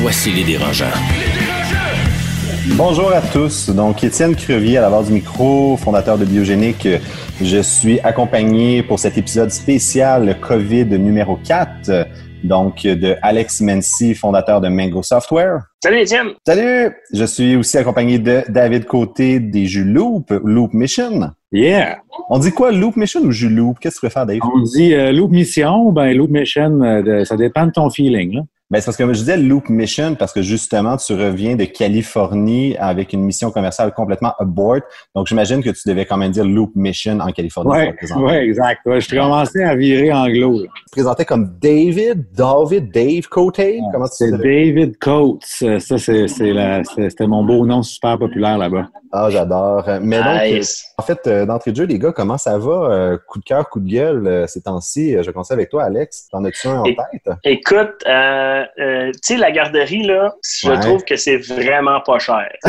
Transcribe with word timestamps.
Voici 0.00 0.30
les 0.30 0.44
dérangeants. 0.44 0.86
Bonjour 2.76 3.10
à 3.12 3.20
tous. 3.20 3.68
Donc, 3.70 4.04
Étienne 4.04 4.36
Crevier 4.36 4.78
à 4.78 4.82
la 4.82 4.90
barre 4.90 5.02
du 5.02 5.12
micro, 5.12 5.76
fondateur 5.76 6.16
de 6.16 6.24
Biogénique. 6.24 6.86
Je 7.42 7.58
suis 7.58 7.98
accompagné 8.00 8.84
pour 8.84 9.00
cet 9.00 9.18
épisode 9.18 9.50
spécial 9.50 10.38
COVID 10.40 10.84
numéro 11.00 11.36
4. 11.44 12.06
Donc, 12.44 12.84
de 12.84 13.16
Alex 13.22 13.60
Mency, 13.60 14.14
fondateur 14.14 14.60
de 14.60 14.68
Mango 14.68 15.02
Software. 15.02 15.62
Salut 15.82 15.98
Étienne. 15.98 16.28
Salut. 16.46 16.94
Je 17.12 17.24
suis 17.24 17.56
aussi 17.56 17.76
accompagné 17.76 18.20
de 18.20 18.44
David 18.48 18.84
Côté 18.84 19.40
des 19.40 19.66
jeux 19.66 19.82
Loop, 19.82 20.30
Loop 20.44 20.74
Mission. 20.74 21.32
Yeah. 21.50 21.98
On 22.30 22.38
dit 22.38 22.52
quoi, 22.52 22.70
Loop 22.70 22.94
Mission 22.96 23.22
ou 23.22 23.32
jus 23.32 23.48
Loop? 23.48 23.78
Qu'est-ce 23.80 23.96
que 23.96 24.06
tu 24.06 24.06
préfères, 24.06 24.26
Dave? 24.26 24.38
On 24.44 24.60
dit 24.60 24.94
euh, 24.94 25.10
Loop 25.10 25.32
Mission, 25.32 25.90
ben 25.90 26.16
Loop 26.16 26.30
Mission, 26.30 26.82
euh, 26.82 27.24
ça 27.24 27.36
dépend 27.36 27.66
de 27.66 27.72
ton 27.72 27.90
feeling. 27.90 28.34
Là. 28.36 28.42
Ben, 28.70 28.80
c'est 28.80 28.84
parce 28.84 28.98
que 28.98 29.06
je 29.06 29.18
disais 29.20 29.38
Loop 29.38 29.70
Mission 29.70 30.14
parce 30.14 30.34
que 30.34 30.42
justement, 30.42 30.98
tu 30.98 31.14
reviens 31.14 31.56
de 31.56 31.64
Californie 31.64 32.76
avec 32.78 33.14
une 33.14 33.22
mission 33.22 33.50
commerciale 33.50 33.94
complètement 33.94 34.34
abort. 34.38 34.80
Donc, 35.14 35.26
j'imagine 35.26 35.62
que 35.62 35.70
tu 35.70 35.88
devais 35.88 36.04
quand 36.04 36.18
même 36.18 36.32
dire 36.32 36.44
Loop 36.44 36.72
Mission 36.74 37.18
en 37.20 37.32
Californie. 37.32 37.70
Oui, 37.70 38.22
ouais, 38.22 38.44
exact. 38.44 38.80
Ouais, 38.84 39.00
je 39.00 39.08
commençais 39.08 39.64
à 39.64 39.74
virer 39.74 40.12
anglo. 40.12 40.60
Tu 40.60 40.66
te 40.66 40.90
présentais 40.92 41.24
comme 41.24 41.56
David, 41.58 42.26
David, 42.34 42.92
Dave 42.92 43.26
Cote. 43.28 43.58
Comment 43.90 44.04
tu 44.04 44.16
C'est 44.16 44.32
David 44.32 44.98
Coates. 44.98 45.80
Ça, 45.80 45.96
c'était 45.98 47.26
mon 47.26 47.44
beau 47.44 47.64
nom 47.64 47.82
super 47.82 48.18
populaire 48.18 48.58
là-bas. 48.58 48.88
Ah, 49.12 49.30
j'adore. 49.30 49.88
Mais 50.02 50.18
donc, 50.18 50.62
en 50.98 51.02
fait, 51.02 51.26
euh, 51.26 51.46
d'entrée 51.46 51.70
de 51.70 51.76
jeu, 51.76 51.84
les 51.84 51.98
gars, 51.98 52.12
comment 52.12 52.36
ça 52.36 52.58
va? 52.58 52.90
Euh, 52.90 53.18
coup 53.26 53.38
de 53.38 53.44
cœur, 53.44 53.68
coup 53.70 53.80
de 53.80 53.88
gueule, 53.88 54.26
euh, 54.26 54.46
ces 54.46 54.60
temps-ci? 54.60 55.16
Je 55.22 55.30
commence 55.30 55.50
avec 55.50 55.70
toi, 55.70 55.84
Alex. 55.84 56.28
T'en 56.30 56.44
as-tu 56.44 56.68
un 56.68 56.80
en 56.80 56.84
tête? 56.84 57.30
Écoute, 57.44 58.04
euh, 58.06 58.57
tu 58.76 59.12
sais, 59.22 59.36
la 59.36 59.50
garderie, 59.50 60.04
là, 60.04 60.34
je 60.42 60.80
trouve 60.80 61.04
que 61.04 61.16
c'est 61.16 61.36
vraiment 61.36 62.00
pas 62.00 62.18
cher. 62.18 62.48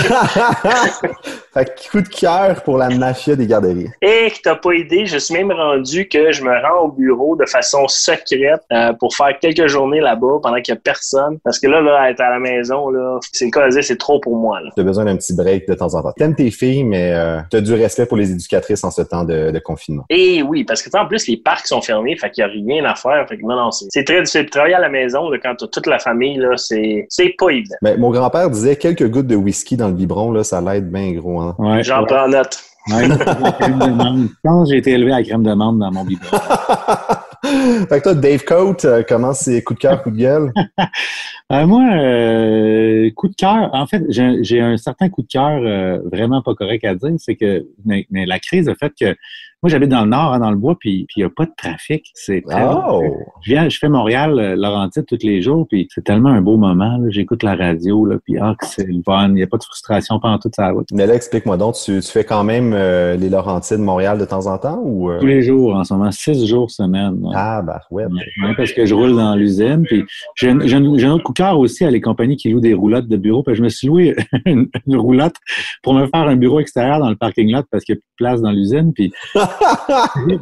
fait 1.54 1.66
que 1.66 1.90
coup 1.92 2.02
de 2.02 2.08
cœur 2.08 2.62
pour 2.64 2.78
la 2.78 2.90
mafia 2.90 3.36
des 3.36 3.48
garderies. 3.48 3.90
Et 4.02 4.32
que 4.32 4.42
t'as 4.44 4.56
pas 4.56 4.74
idée, 4.74 5.06
je 5.06 5.18
suis 5.18 5.34
même 5.34 5.52
rendu 5.52 6.08
que 6.08 6.32
je 6.32 6.44
me 6.44 6.52
rends 6.52 6.86
au 6.86 6.92
bureau 6.92 7.36
de 7.36 7.46
façon 7.46 7.88
secrète 7.88 8.62
pour 9.00 9.16
faire 9.16 9.38
quelques 9.40 9.68
journées 9.68 10.02
là-bas 10.02 10.40
pendant 10.42 10.62
qu'il 10.62 10.74
y 10.74 10.78
a 10.78 10.80
personne. 10.80 11.40
Parce 11.44 11.60
que 11.60 11.68
là, 11.68 11.82
là, 11.82 12.10
être 12.10 12.22
à 12.22 12.30
la 12.30 12.40
maison, 12.40 12.90
là, 12.90 13.20
c'est 13.32 13.46
le 13.46 13.52
cas 13.52 13.70
c'est 13.82 13.98
trop 13.98 14.20
pour 14.20 14.36
moi. 14.36 14.60
T'as 14.76 14.84
besoin 14.84 15.06
d'un 15.06 15.16
petit 15.16 15.34
break 15.34 15.68
de 15.68 15.74
temps 15.74 15.94
en 15.96 16.02
temps 16.02 16.14
tes 16.34 16.52
filles, 16.52 16.84
mais 16.84 17.14
euh, 17.14 17.40
tu 17.50 17.58
as 17.58 17.62
du 17.62 17.74
respect 17.74 18.06
pour 18.06 18.18
les 18.18 18.32
éducatrices 18.32 18.84
en 18.84 18.92
ce 18.92 19.02
temps 19.02 19.24
de, 19.24 19.58
confinement. 19.60 20.06
Et 20.10 20.42
oui, 20.42 20.64
parce 20.64 20.82
que 20.82 20.90
en 20.98 21.06
plus, 21.06 21.28
les 21.28 21.38
parcs 21.38 21.68
sont 21.68 21.82
fermés, 21.82 22.16
fait 22.16 22.32
qu'il 22.32 22.44
n'y 22.46 22.50
a 22.50 22.54
rien 22.54 22.86
à 22.86 22.96
faire. 22.96 23.26
Fait 23.28 23.38
que 23.38 23.42
non, 23.44 23.56
non, 23.56 23.72
c'est 23.72 24.04
très 24.04 24.22
difficile. 24.22 24.46
de 24.46 24.50
Travailler 24.50 24.76
à 24.76 24.80
la 24.80 24.90
maison, 24.90 25.30
quand 25.42 25.56
tu 25.56 25.66
as 25.66 25.79
toute 25.80 25.88
la 25.88 26.00
famille, 26.00 26.38
là, 26.38 26.56
c'est 26.58 27.08
pas 27.38 27.50
évident. 27.50 27.76
Mais 27.82 27.98
mon 27.98 28.12
grand-père 28.12 28.50
disait 28.50 28.76
quelques 28.76 29.10
gouttes 29.10 29.28
de 29.28 29.36
whisky 29.36 29.78
dans 29.78 29.88
le 29.88 29.94
biberon, 29.94 30.32
là, 30.32 30.44
ça 30.44 30.62
l'aide 30.62 30.92
bien 30.92 31.12
gros. 31.14 31.40
Hein? 31.40 31.56
J'en 31.82 32.06
prends 32.06 32.28
note. 32.28 32.60
Quand 34.44 34.66
j'ai 34.66 34.78
été 34.78 34.92
élevé 34.92 35.12
à 35.12 35.18
la 35.18 35.24
crème 35.24 35.44
de 35.44 35.54
menthe 35.54 35.80
dans 35.80 35.92
mon 35.92 36.04
biberon. 36.04 36.38
fait 37.90 38.00
que 38.00 38.04
toi, 38.04 38.14
Dave 38.14 38.44
Coate, 38.44 38.86
euh, 38.86 39.04
comment 39.08 39.34
c'est 39.34 39.62
coup 39.64 39.74
de 39.74 39.80
cœur, 39.80 40.04
coup 40.04 40.12
de 40.12 40.18
gueule? 40.18 40.52
Euh, 41.52 41.66
moi, 41.66 41.82
euh, 41.96 43.10
coup 43.16 43.28
de 43.28 43.34
cœur, 43.34 43.72
en 43.74 43.88
fait, 43.88 44.04
j'ai 44.10 44.62
un 44.62 44.78
certain 44.78 45.10
coup 45.10 45.24
de 45.24 45.28
cœur 45.28 45.60
vraiment 46.06 46.44
pas 46.44 46.54
correct 46.54 46.84
à 46.84 46.94
dire, 46.94 47.10
c'est 47.18 47.36
que 47.36 47.66
mais, 47.86 48.06
la 48.12 48.38
crise 48.38 48.70
a 48.70 48.76
fait 48.76 48.94
que 48.96 49.16
moi, 49.62 49.70
j'habite 49.70 49.90
dans 49.90 50.04
le 50.04 50.10
nord, 50.10 50.34
hein, 50.34 50.40
dans 50.40 50.52
le 50.52 50.58
bois, 50.58 50.78
puis 50.80 51.06
il 51.16 51.20
n'y 51.20 51.24
a 51.26 51.30
pas 51.30 51.46
de 51.46 51.52
trafic. 51.58 52.06
C'est 52.14 52.44
oh! 52.48 53.02
Je 53.42 53.52
viens, 53.52 53.68
je 53.68 53.78
fais 53.78 53.90
Montréal, 53.90 54.40
euh, 54.40 54.56
Laurentide 54.56 55.06
tous 55.06 55.20
les 55.22 55.42
jours, 55.42 55.68
puis 55.68 55.88
c'est 55.94 56.04
tellement 56.04 56.30
un 56.30 56.42
beau 56.42 56.56
moment. 56.56 56.98
J'écoute 57.10 57.44
la 57.44 57.56
radio, 57.56 58.06
là, 58.06 58.16
puis 58.24 58.38
ah, 58.38 58.56
c'est 58.62 58.88
le 58.88 59.02
fun. 59.04 59.28
Il 59.30 59.34
n'y 59.34 59.44
a 59.44 59.48
pas 59.48 59.58
de 59.58 59.64
frustration 59.64 60.18
pendant 60.22 60.40
toute 60.40 60.56
sa 60.56 60.70
route. 60.70 60.88
Mais 60.94 61.06
là, 61.06 61.14
explique-moi 61.14 61.58
donc, 61.58 61.76
tu, 61.76 62.00
tu, 62.00 62.10
fais 62.10 62.24
quand 62.24 62.46
même 62.46 62.72
euh, 62.74 63.18
les 63.18 63.30
Laurentides 63.30 63.80
Montréal 63.80 64.18
de 64.18 64.24
temps 64.24 64.48
en 64.48 64.58
temps 64.58 64.80
ou 64.82 65.12
euh? 65.12 65.20
Tous 65.20 65.26
les 65.26 65.42
jours, 65.42 65.76
en 65.76 65.84
ce 65.84 65.94
moment, 65.94 66.12
six 66.12 66.48
jours 66.48 66.72
semaine. 66.72 67.22
Ah, 67.36 67.62
bah 67.62 67.82
ouais. 67.92 68.06
parce 68.56 68.72
que 68.72 68.86
je 68.86 68.96
roule 68.96 69.14
dans 69.16 69.36
l'usine, 69.36 69.84
puis 69.84 70.06
j'ai 70.36 70.50
un 70.50 71.12
autre 71.12 71.24
coup 71.24 71.34
de 71.34 71.38
cœur 71.38 71.60
aussi 71.60 71.84
à 71.84 71.92
les 71.92 72.00
compagnies 72.00 72.38
qui 72.38 72.50
louent 72.50 72.62
des 72.62 72.74
roulottes 72.74 73.08
de 73.10 73.18
bureau. 73.18 73.44
Puis 73.44 73.56
je 73.56 73.64
me 73.64 73.70
suis 73.70 73.88
loué 73.88 74.16
une, 74.46 74.70
roulotte 74.88 75.36
pour 75.84 75.94
me 75.94 76.08
faire 76.08 76.28
un 76.28 76.38
bureau 76.38 76.62
extérieur 76.62 77.00
dans 77.00 77.10
le 77.10 77.18
parking 77.18 77.52
lot 77.52 77.64
parce 77.70 77.84
qu'il 77.84 77.96
n'y 77.96 78.00
a 78.00 78.02
plus 78.02 78.08
de 78.08 78.26
place 78.26 78.42
dans 78.42 78.52
l'usine. 78.52 78.94
Puis 78.94 79.12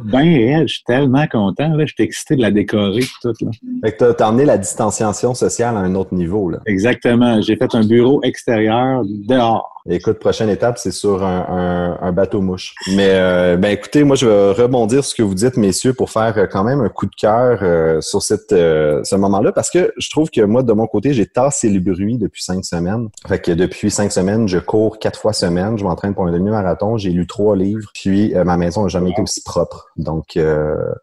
ben 0.04 0.66
je 0.66 0.72
suis 0.72 0.84
tellement 0.84 1.26
content. 1.26 1.74
Là. 1.74 1.86
Je 1.86 1.94
suis 1.94 2.04
excité 2.04 2.36
de 2.36 2.42
la 2.42 2.50
décorer. 2.50 3.04
Tout, 3.22 3.32
là. 3.40 3.50
Fait 3.84 3.92
que 3.92 4.12
tu 4.12 4.22
as, 4.22 4.28
emmené 4.28 4.44
la 4.44 4.58
distanciation 4.58 5.34
sociale 5.34 5.76
à 5.76 5.80
un 5.80 5.94
autre 5.94 6.14
niveau. 6.14 6.50
Là. 6.50 6.58
Exactement. 6.66 7.40
J'ai 7.40 7.56
fait 7.56 7.74
un 7.74 7.84
bureau 7.84 8.20
extérieur 8.22 9.02
dehors. 9.04 9.77
Écoute, 9.90 10.18
prochaine 10.18 10.50
étape, 10.50 10.76
c'est 10.76 10.90
sur 10.90 11.24
un, 11.24 12.12
bateau 12.12 12.42
mouche. 12.42 12.74
Mais 12.94 13.08
euh, 13.10 13.56
ben 13.56 13.70
écoutez, 13.70 14.04
moi 14.04 14.16
je 14.16 14.26
vais 14.26 14.62
rebondir 14.62 15.02
sur 15.02 15.10
ce 15.10 15.14
que 15.14 15.22
vous 15.22 15.34
dites, 15.34 15.56
messieurs, 15.56 15.94
pour 15.94 16.10
faire 16.10 16.36
euh, 16.36 16.46
quand 16.46 16.62
même 16.62 16.80
un 16.80 16.88
coup 16.88 17.06
de 17.06 17.14
cœur 17.14 17.60
euh, 17.62 18.00
sur 18.00 18.22
cette, 18.22 18.50
ce 18.50 19.14
moment-là, 19.14 19.52
parce 19.52 19.70
que 19.70 19.92
je 19.96 20.10
trouve 20.10 20.30
que 20.30 20.42
moi, 20.42 20.62
de 20.62 20.72
mon 20.72 20.86
côté, 20.86 21.14
j'ai 21.14 21.26
tassé 21.26 21.70
le 21.70 21.80
bruit 21.80 22.18
depuis 22.18 22.42
cinq 22.42 22.64
semaines. 22.64 23.08
Fait 23.26 23.38
que 23.38 23.52
depuis 23.52 23.90
cinq 23.90 24.12
semaines, 24.12 24.46
je 24.46 24.58
cours 24.58 24.98
quatre 24.98 25.18
fois 25.18 25.32
semaine, 25.32 25.78
je 25.78 25.84
m'entraîne 25.84 26.14
pour 26.14 26.26
un 26.26 26.32
demi-marathon, 26.32 26.98
j'ai 26.98 27.10
lu 27.10 27.26
trois 27.26 27.56
livres, 27.56 27.90
puis 27.94 28.34
ma 28.44 28.56
maison 28.58 28.82
n'a 28.82 28.88
jamais 28.88 29.10
été 29.10 29.22
aussi 29.22 29.42
propre. 29.42 29.90
Donc, 29.96 30.38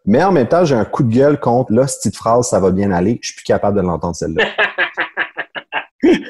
mais 0.04 0.22
en 0.22 0.30
même 0.30 0.48
temps, 0.48 0.64
j'ai 0.64 0.76
un 0.76 0.84
coup 0.84 1.02
de 1.02 1.12
gueule 1.12 1.40
contre 1.40 1.72
là, 1.72 1.86
cette 1.86 2.02
petite 2.02 2.16
phrase, 2.16 2.48
ça 2.48 2.60
va 2.60 2.70
bien 2.70 2.92
aller. 2.92 3.18
Je 3.20 3.28
suis 3.28 3.36
plus 3.36 3.44
capable 3.44 3.76
de 3.76 3.82
l'entendre 3.82 4.14
celle-là. 4.14 4.44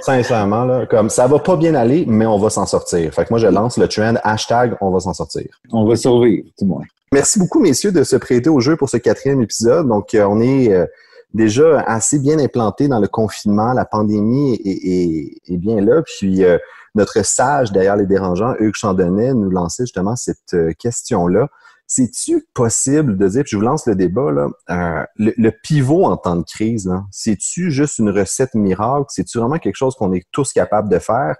Sincèrement, 0.03 0.65
là, 0.65 0.87
comme 0.87 1.11
ça 1.11 1.27
va 1.27 1.39
pas 1.39 1.57
bien 1.57 1.75
aller, 1.75 2.05
mais 2.07 2.27
on 2.27 2.39
va 2.39 2.51
s'en 2.51 2.67
sortir. 2.67 3.13
Fait 3.13 3.25
que 3.25 3.29
moi, 3.31 3.39
je 3.39 3.47
lance 3.47 3.77
le 3.77 3.89
trend 3.89 4.15
hashtag 4.23 4.77
on 4.81 4.91
va 4.91 5.01
s'en 5.01 5.15
sortir. 5.15 5.47
On 5.73 5.85
va 5.85 5.97
survivre, 5.97 6.47
du 6.59 6.65
moins. 6.65 6.85
Merci 7.13 7.39
beaucoup, 7.39 7.61
messieurs, 7.61 7.93
de 7.93 8.03
se 8.03 8.17
prêter 8.17 8.51
au 8.51 8.61
jeu 8.61 8.77
pour 8.77 8.89
ce 8.89 8.97
quatrième 8.97 9.41
épisode. 9.41 9.89
Donc, 9.89 10.15
euh, 10.15 10.27
on 10.29 10.41
est 10.41 10.73
euh, 10.73 10.87
déjà 11.35 11.81
assez 11.81 12.19
bien 12.19 12.39
implanté 12.39 12.89
dans 12.89 12.99
le 12.99 13.07
confinement. 13.07 13.73
La 13.73 13.85
pandémie 13.85 14.61
est, 14.65 15.57
bien 15.57 15.81
là. 15.81 16.03
Puis, 16.03 16.45
euh, 16.45 16.59
notre 16.95 17.25
sage 17.25 17.73
derrière 17.73 17.97
les 17.97 18.07
dérangeants, 18.07 18.55
Hugues 18.59 18.75
Chandonnet, 18.75 19.35
nous 19.35 19.51
lançait 19.51 19.85
justement 19.85 20.17
cette 20.17 20.57
question-là. 20.79 21.49
C'est-tu 21.87 22.45
possible 22.53 23.17
de 23.17 23.29
dire, 23.29 23.43
puis 23.45 23.53
je 23.53 23.57
vous 23.57 23.63
lance 23.63 23.87
le 23.87 23.95
débat, 23.95 24.33
là, 24.33 24.49
euh, 24.71 25.05
le, 25.17 25.51
pivot 25.51 26.05
en 26.05 26.17
temps 26.17 26.37
de 26.37 26.45
crise, 26.45 26.93
c'est-tu 27.13 27.71
juste 27.71 27.99
une 27.99 28.11
recette 28.11 28.55
miracle? 28.55 29.07
C'est-tu 29.09 29.39
vraiment 29.39 29.59
quelque 29.59 29.77
chose 29.77 29.95
qu'on 29.95 30.13
est 30.13 30.27
tous 30.33 30.53
capables 30.53 30.89
de 30.89 30.99
faire? 30.99 31.37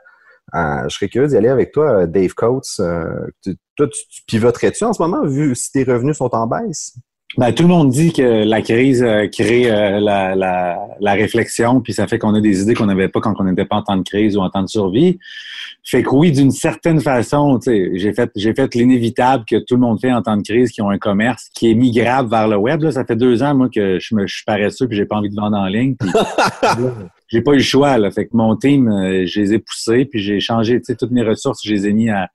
Euh, 0.55 0.85
je 0.89 0.95
serais 0.95 1.09
curieux 1.09 1.27
d'y 1.27 1.37
aller 1.37 1.49
avec 1.49 1.73
toi, 1.73 2.03
euh, 2.03 2.07
Dave 2.07 2.35
Coates. 2.35 2.77
toi, 2.77 3.89
tu, 3.89 4.23
pivoterais-tu 4.29 4.85
en 4.85 4.93
ce 4.93 5.03
moment, 5.03 5.27
vu 5.27 5.57
si 5.57 5.73
tes 5.73 5.83
revenus 5.83 6.17
sont 6.17 6.33
en 6.33 6.47
baisse? 6.47 6.97
Ben, 7.37 7.53
tout 7.53 7.65
le 7.65 7.69
monde 7.69 7.91
dit 7.91 8.13
que 8.13 8.45
la 8.45 8.63
crise 8.63 9.05
crée 9.33 9.65
la, 9.65 10.35
la, 10.35 10.79
la, 11.01 11.13
réflexion, 11.13 11.81
puis 11.81 11.93
ça 11.93 12.07
fait 12.07 12.19
qu'on 12.19 12.35
a 12.35 12.41
des 12.41 12.63
idées 12.63 12.75
qu'on 12.75 12.87
n'avait 12.87 13.09
pas 13.09 13.21
quand 13.21 13.35
on 13.39 13.45
n'était 13.45 13.67
pas 13.67 13.77
en 13.77 13.83
temps 13.83 13.97
de 13.97 14.09
crise 14.09 14.37
ou 14.37 14.41
en 14.41 14.49
temps 14.49 14.63
de 14.63 14.69
survie. 14.69 15.19
Fait 15.89 16.03
que 16.03 16.11
oui, 16.11 16.33
d'une 16.33 16.51
certaine 16.51 17.01
façon, 17.01 17.61
j'ai 17.65 18.13
fait, 18.13 18.29
j'ai 18.35 18.53
fait 18.55 18.75
l'inévitable 18.75 19.45
que 19.45 19.55
tout 19.57 19.75
le 19.75 19.81
monde 19.81 20.01
fait 20.01 20.13
en 20.13 20.21
temps 20.21 20.37
de 20.37 20.43
crise, 20.43 20.73
qui 20.73 20.83
ont 20.83 20.91
un 20.91 20.99
commerce 20.99 21.49
qui 21.55 21.71
est 21.71 21.75
migrable 21.75 22.29
vers 22.29 22.49
le 22.49 22.57
web. 22.57 22.83
Là, 22.83 22.91
ça 22.91 23.05
fait 23.05 23.15
deux 23.15 23.41
ans, 23.45 23.55
moi, 23.55 23.69
que 23.73 24.01
je 24.01 24.15
me 24.17 24.27
je 24.27 24.35
suis 24.35 24.45
paresseux 24.45 24.89
puis 24.89 24.97
j'ai 24.97 25.07
pas 25.07 25.15
envie 25.15 25.31
de 25.31 25.37
vendre 25.37 25.57
en 25.57 25.67
ligne. 25.67 25.95
j'ai 27.29 27.41
pas 27.41 27.53
eu 27.53 27.59
le 27.59 27.63
choix. 27.63 27.99
Là. 27.99 28.11
Fait 28.11 28.25
que 28.25 28.31
mon 28.33 28.57
team, 28.57 28.89
euh, 28.89 29.27
je 29.27 29.41
les 29.41 29.55
ai 29.55 29.59
poussés, 29.61 30.07
puis 30.07 30.21
j'ai 30.21 30.41
changé 30.41 30.81
toutes 30.81 31.13
mes 31.13 31.23
ressources, 31.23 31.61
je 31.65 31.73
les 31.73 31.87
ai 31.87 31.93
mis 31.93 32.11
à, 32.11 32.31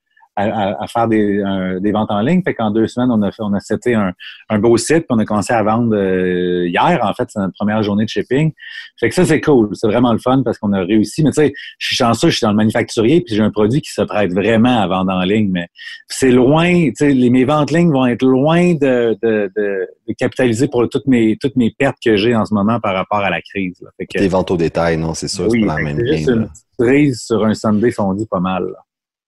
à, 0.49 0.87
faire 0.87 1.07
des, 1.07 1.43
des, 1.79 1.91
ventes 1.91 2.11
en 2.11 2.21
ligne. 2.21 2.41
Fait 2.43 2.53
qu'en 2.53 2.71
deux 2.71 2.87
semaines, 2.87 3.11
on 3.11 3.21
a 3.21 3.31
fait, 3.31 3.43
on 3.43 3.53
a 3.53 3.59
seté 3.59 3.95
un, 3.95 4.13
un 4.49 4.59
beau 4.59 4.77
site, 4.77 4.99
puis 4.99 5.07
on 5.09 5.19
a 5.19 5.25
commencé 5.25 5.53
à 5.53 5.63
vendre 5.63 5.95
euh, 5.95 6.67
hier. 6.67 6.99
En 7.03 7.13
fait, 7.13 7.29
c'est 7.29 7.39
notre 7.39 7.53
première 7.53 7.83
journée 7.83 8.05
de 8.05 8.09
shipping. 8.09 8.51
Fait 8.99 9.09
que 9.09 9.15
ça, 9.15 9.25
c'est 9.25 9.41
cool. 9.41 9.69
C'est 9.73 9.87
vraiment 9.87 10.13
le 10.13 10.19
fun 10.19 10.41
parce 10.43 10.57
qu'on 10.57 10.73
a 10.73 10.79
réussi. 10.79 11.23
Mais 11.23 11.31
tu 11.31 11.41
sais, 11.41 11.53
je 11.77 11.87
suis 11.87 11.95
chanceux, 11.95 12.29
je 12.29 12.37
suis 12.37 12.45
dans 12.45 12.51
le 12.51 12.57
manufacturier, 12.57 13.21
puis 13.21 13.35
j'ai 13.35 13.41
un 13.41 13.51
produit 13.51 13.81
qui 13.81 13.91
se 13.91 14.01
prête 14.01 14.33
vraiment 14.33 14.81
à 14.81 14.87
vendre 14.87 15.11
en 15.11 15.23
ligne. 15.23 15.49
Mais 15.51 15.67
c'est 16.07 16.31
loin, 16.31 16.71
tu 16.71 16.93
sais, 16.95 17.13
mes 17.13 17.45
ventes 17.45 17.71
en 17.71 17.75
ligne 17.75 17.91
vont 17.91 18.05
être 18.05 18.25
loin 18.25 18.73
de, 18.73 19.17
de, 19.21 19.51
de, 19.55 19.87
capitaliser 20.17 20.67
pour 20.67 20.87
toutes 20.89 21.07
mes 21.07 21.37
toutes 21.39 21.55
mes 21.55 21.71
pertes 21.71 21.97
que 22.03 22.17
j'ai 22.17 22.35
en 22.35 22.45
ce 22.45 22.53
moment 22.53 22.81
par 22.81 22.93
rapport 22.93 23.19
à 23.19 23.29
la 23.29 23.41
crise. 23.41 23.81
Fait 23.97 24.05
que, 24.05 24.27
ventes 24.27 24.51
au 24.51 24.57
détail, 24.57 24.97
non, 24.97 25.13
c'est 25.13 25.29
sûr, 25.29 25.47
oui, 25.49 25.61
c'est 25.61 25.67
pas 25.67 25.77
la 25.77 25.83
même 25.83 25.99
une 25.99 26.49
prise 26.77 27.21
sur 27.21 27.45
un 27.45 27.53
Sunday 27.53 27.91
fondu 27.91 28.25
pas 28.25 28.39
mal. 28.39 28.65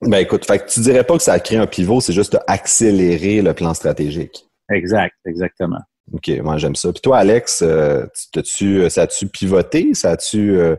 Ben 0.05 0.17
écoute, 0.19 0.45
fait 0.45 0.59
que 0.59 0.69
tu 0.69 0.79
dirais 0.81 1.03
pas 1.03 1.17
que 1.17 1.23
ça 1.23 1.33
a 1.33 1.39
créé 1.39 1.57
un 1.57 1.67
pivot, 1.67 2.01
c'est 2.01 2.13
juste 2.13 2.37
accélérer 2.47 3.41
le 3.41 3.53
plan 3.53 3.73
stratégique. 3.73 4.45
Exact, 4.71 5.15
exactement. 5.25 5.79
OK, 6.13 6.29
moi 6.41 6.57
j'aime 6.57 6.75
ça. 6.75 6.91
Puis 6.91 7.01
toi, 7.01 7.19
Alex, 7.19 7.61
euh, 7.61 8.05
tu 8.43 8.81
euh, 8.81 8.89
ça 8.89 9.03
a-tu 9.03 9.27
pivoté? 9.27 9.93
Ça 9.93 10.11
a-tu. 10.11 10.57
Euh, 10.57 10.75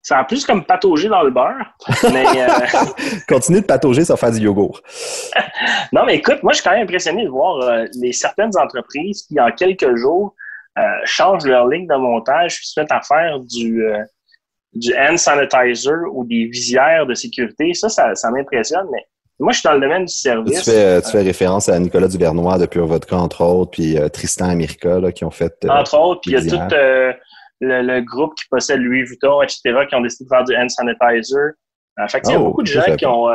ça 0.00 0.18
a 0.18 0.24
plus 0.24 0.44
comme 0.44 0.64
patauger 0.64 1.08
dans 1.08 1.22
le 1.22 1.30
beurre. 1.30 1.76
Mais, 2.12 2.24
Continue 3.28 3.60
de 3.60 3.66
patauger 3.66 4.04
sans 4.04 4.16
faire 4.16 4.32
du 4.32 4.40
yogourt. 4.40 4.80
non, 5.92 6.04
mais 6.04 6.16
écoute, 6.16 6.42
moi 6.42 6.52
je 6.52 6.56
suis 6.56 6.64
quand 6.64 6.74
même 6.74 6.82
impressionné 6.82 7.24
de 7.24 7.30
voir 7.30 7.84
les 7.94 8.12
certaines 8.12 8.50
entreprises 8.58 9.22
qui, 9.22 9.38
en 9.38 9.52
quelques 9.52 9.94
jours, 9.94 10.34
changent 11.04 11.46
leur 11.46 11.68
ligne 11.68 11.86
de 11.86 11.94
montage 11.94 12.56
puis 12.56 12.66
se 12.66 12.80
mettent 12.80 12.90
à 12.90 13.00
faire 13.02 13.38
du 13.38 13.84
du 14.74 14.94
hand 14.96 15.18
sanitizer 15.18 16.04
ou 16.12 16.24
des 16.24 16.46
visières 16.46 17.06
de 17.06 17.14
sécurité. 17.14 17.74
Ça, 17.74 17.88
ça, 17.88 18.30
m'impressionne, 18.30 18.86
mais 18.90 19.04
moi, 19.38 19.52
je 19.52 19.58
suis 19.58 19.66
dans 19.66 19.74
le 19.74 19.80
domaine 19.80 20.04
du 20.04 20.12
service. 20.12 20.62
Tu 20.62 20.70
fais, 20.70 21.02
tu 21.02 21.10
fais 21.10 21.22
référence 21.22 21.68
à 21.68 21.78
Nicolas 21.78 22.08
Duvernois 22.08 22.58
de 22.58 22.66
Pure 22.66 22.86
Vodka, 22.86 23.16
entre 23.16 23.42
autres, 23.42 23.72
puis 23.72 23.98
euh, 23.98 24.08
Tristan 24.08 24.48
America, 24.48 25.00
là, 25.00 25.12
qui 25.12 25.24
ont 25.24 25.30
fait. 25.30 25.52
Euh, 25.64 25.68
entre 25.68 25.98
autres, 25.98 26.20
puis 26.20 26.32
il 26.32 26.34
y 26.34 26.36
a 26.36 26.68
tout 26.68 26.74
euh, 26.74 27.12
le, 27.60 28.00
groupe 28.00 28.34
qui 28.34 28.44
possède 28.48 28.80
Louis 28.80 29.04
Vuitton, 29.04 29.42
etc., 29.42 29.60
qui 29.88 29.94
ont 29.94 30.00
décidé 30.00 30.24
de 30.24 30.28
faire 30.28 30.44
du 30.44 30.56
hand 30.56 30.70
sanitizer. 30.70 31.52
fait 32.08 32.20
il 32.24 32.30
y 32.30 32.34
a 32.34 32.40
oh, 32.40 32.44
beaucoup 32.44 32.62
de 32.62 32.68
gens 32.68 32.96
qui 32.96 33.06
ont, 33.06 33.28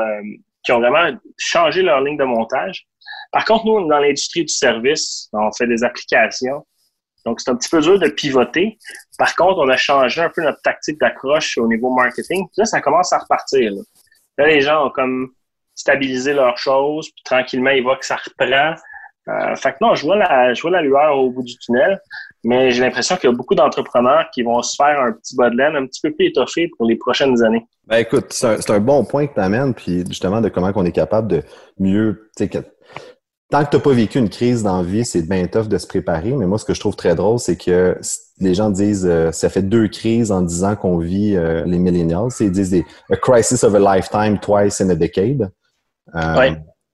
qui 0.64 0.72
ont 0.72 0.80
vraiment 0.80 1.18
changé 1.38 1.82
leur 1.82 2.02
ligne 2.02 2.18
de 2.18 2.24
montage. 2.24 2.88
Par 3.32 3.46
contre, 3.46 3.66
nous, 3.66 3.88
dans 3.88 4.00
l'industrie 4.00 4.44
du 4.44 4.54
service, 4.54 5.30
on 5.34 5.52
fait 5.52 5.68
des 5.68 5.84
applications. 5.84 6.66
Donc, 7.28 7.42
c'est 7.42 7.52
un 7.52 7.58
petit 7.58 7.68
peu 7.68 7.82
dur 7.82 8.00
de 8.00 8.08
pivoter. 8.08 8.78
Par 9.18 9.36
contre, 9.36 9.60
on 9.60 9.68
a 9.68 9.76
changé 9.76 10.22
un 10.22 10.30
peu 10.30 10.42
notre 10.42 10.62
tactique 10.62 10.98
d'accroche 10.98 11.58
au 11.58 11.68
niveau 11.68 11.94
marketing. 11.94 12.46
Puis 12.48 12.60
là, 12.60 12.66
ça 12.66 12.80
commence 12.80 13.12
à 13.12 13.18
repartir. 13.18 13.70
Là, 14.38 14.48
les 14.48 14.62
gens 14.62 14.88
ont 14.88 14.90
comme 14.92 15.32
stabilisé 15.76 16.32
leurs 16.32 16.58
choses, 16.58 17.10
puis 17.10 17.24
tranquillement, 17.26 17.72
ils 17.72 17.84
voient 17.84 17.98
que 17.98 18.06
ça 18.06 18.16
reprend. 18.16 18.76
Euh, 19.28 19.56
fait 19.58 19.74
que 19.74 19.78
non, 19.82 19.94
je 19.94 20.06
vois, 20.06 20.16
la, 20.16 20.82
lueur 20.82 21.18
au 21.18 21.30
bout 21.30 21.44
du 21.44 21.58
tunnel, 21.58 22.00
mais 22.46 22.72
j'ai 22.72 22.80
l'impression 22.80 23.18
qu'il 23.18 23.30
y 23.30 23.34
a 23.34 23.36
beaucoup 23.36 23.56
d'entrepreneurs 23.56 24.30
qui 24.34 24.44
vont 24.44 24.62
se 24.62 24.78
faire 24.82 25.02
un 25.02 25.12
petit 25.12 25.36
bas 25.36 25.50
de 25.50 25.58
laine 25.58 25.76
un 25.76 25.86
petit 25.86 26.00
peu 26.02 26.14
plus 26.14 26.28
étoffé 26.28 26.72
pour 26.78 26.88
les 26.88 26.96
prochaines 26.96 27.44
années. 27.44 27.68
Ben 27.88 27.98
écoute, 27.98 28.28
c'est 28.30 28.70
un, 28.70 28.74
un, 28.74 28.80
bon 28.80 29.04
point 29.04 29.28
que 29.28 29.34
tu 29.34 29.42
amènes, 29.42 29.74
puis 29.74 30.06
justement 30.08 30.40
de 30.40 30.48
comment 30.48 30.72
on 30.74 30.86
est 30.86 30.94
capable 30.94 31.28
de 31.28 31.44
mieux, 31.78 32.30
tu 32.38 32.48
sais, 32.48 32.64
tant 33.50 33.64
que 33.64 33.70
tu 33.70 33.78
n'as 33.78 33.82
pas 33.82 33.94
vécu 33.94 34.20
une 34.20 34.30
crise 34.30 34.64
dans 34.64 34.78
la 34.78 34.84
vie, 34.84 35.06
c'est 35.06 35.22
bien 35.22 35.46
tough 35.48 35.68
de 35.68 35.78
se 35.78 35.88
préparer. 35.88 36.32
Mais 36.32 36.46
moi, 36.46 36.58
ce 36.58 36.66
que 36.66 36.74
je 36.74 36.80
trouve 36.80 36.96
très 36.96 37.16
drôle, 37.16 37.40
c'est 37.40 37.56
que 37.56 37.98
les 38.40 38.54
gens 38.54 38.70
disent 38.70 39.06
euh, 39.06 39.32
ça 39.32 39.50
fait 39.50 39.62
deux 39.62 39.88
crises 39.88 40.32
en 40.32 40.42
disant 40.42 40.76
qu'on 40.76 40.98
vit 40.98 41.36
euh, 41.36 41.64
les 41.66 41.80
millennials. 41.80 42.30
Ils 42.40 42.52
disent 42.52 42.72
des, 42.72 42.86
a 43.10 43.16
crisis 43.16 43.64
of 43.64 43.74
a 43.74 43.80
lifetime 43.80 44.40
twice 44.40 44.82
in 44.82 44.90
a 44.90 44.96
decade. 44.96 45.50
Euh, 46.16 46.52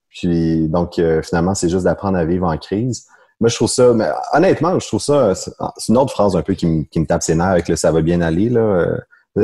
Puis 0.08 0.68
donc 0.68 1.00
finalement, 1.22 1.54
c'est 1.54 1.68
juste 1.68 1.84
d'apprendre 1.84 2.18
à 2.18 2.24
vivre 2.24 2.46
en 2.46 2.56
crise. 2.56 3.06
Moi, 3.40 3.48
je 3.48 3.56
trouve 3.56 3.68
ça, 3.68 3.92
mais 3.92 4.08
honnêtement, 4.32 4.78
je 4.78 4.86
trouve 4.86 5.00
ça, 5.00 5.34
c'est 5.34 5.52
une 5.88 5.98
autre 5.98 6.12
phrase 6.12 6.36
un 6.36 6.42
peu 6.42 6.54
qui, 6.54 6.66
me, 6.66 6.84
qui 6.84 7.00
me 7.00 7.06
tape 7.06 7.22
ses 7.22 7.34
nerfs 7.34 7.48
avec 7.48 7.68
le 7.68 7.74
ça 7.74 7.90
va 7.90 8.00
bien 8.00 8.20
aller. 8.20 8.48
Là. 8.48 8.96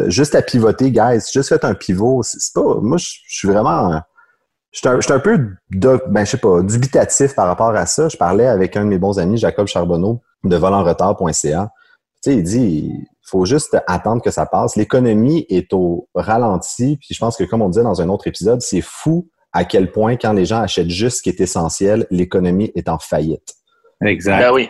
juste 0.06 0.36
à 0.36 0.42
pivoter, 0.42 0.92
guys. 0.92 1.22
Juste 1.32 1.48
fait 1.48 1.64
un 1.64 1.74
pivot. 1.74 2.22
C'est 2.22 2.54
pas. 2.54 2.76
Moi, 2.80 2.98
je 2.98 3.08
suis 3.26 3.48
vraiment 3.48 4.00
je 4.72 4.78
suis 4.78 5.12
un, 5.12 5.18
peu 5.18 5.38
ben, 5.70 6.24
je 6.24 6.30
sais 6.30 6.36
pas, 6.36 6.62
dubitatif 6.62 7.34
par 7.34 7.46
rapport 7.46 7.74
à 7.74 7.86
ça. 7.86 8.08
Je 8.08 8.16
parlais 8.16 8.46
avec 8.46 8.76
un 8.76 8.84
de 8.84 8.88
mes 8.88 8.98
bons 8.98 9.18
amis, 9.18 9.36
Jacob 9.36 9.66
Charbonneau, 9.66 10.20
de 10.44 10.56
volenretard.ca. 10.56 11.70
Tu 12.22 12.30
sais, 12.30 12.36
il 12.36 12.42
dit, 12.42 12.92
il 12.92 13.06
faut 13.22 13.44
juste 13.46 13.76
attendre 13.86 14.22
que 14.22 14.30
ça 14.30 14.46
passe. 14.46 14.76
L'économie 14.76 15.46
est 15.48 15.72
au 15.72 16.08
ralenti. 16.14 16.98
Puis 16.98 17.14
je 17.14 17.18
pense 17.18 17.36
que, 17.36 17.44
comme 17.44 17.62
on 17.62 17.68
disait 17.68 17.82
dans 17.82 18.00
un 18.00 18.08
autre 18.08 18.26
épisode, 18.26 18.60
c'est 18.60 18.82
fou 18.82 19.28
à 19.52 19.64
quel 19.64 19.90
point, 19.90 20.16
quand 20.16 20.32
les 20.32 20.44
gens 20.44 20.60
achètent 20.60 20.90
juste 20.90 21.18
ce 21.18 21.22
qui 21.22 21.30
est 21.30 21.40
essentiel, 21.40 22.06
l'économie 22.10 22.70
est 22.76 22.88
en 22.88 22.98
faillite. 22.98 23.54
Exact. 24.04 24.38
Ben 24.38 24.52
oui. 24.52 24.68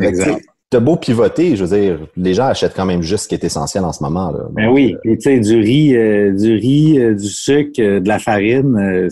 Exact 0.00 0.40
t'as 0.70 0.78
beau 0.78 0.94
pivoter, 0.94 1.56
je 1.56 1.64
veux 1.64 1.80
dire, 1.80 1.98
les 2.16 2.32
gens 2.32 2.46
achètent 2.46 2.76
quand 2.76 2.86
même 2.86 3.02
juste 3.02 3.24
ce 3.24 3.28
qui 3.28 3.34
est 3.34 3.42
essentiel 3.42 3.84
en 3.84 3.92
ce 3.92 4.04
moment. 4.04 4.32
Ben 4.52 4.68
oui, 4.68 4.94
euh, 4.94 5.10
et 5.10 5.18
tu 5.18 5.22
sais, 5.22 5.40
du 5.40 5.56
riz, 5.56 5.96
euh, 5.96 6.32
du 6.32 6.54
riz, 6.54 6.96
euh, 6.96 7.14
du 7.14 7.26
sucre, 7.26 7.72
de 7.76 8.06
la 8.06 8.20
farine, 8.20 9.08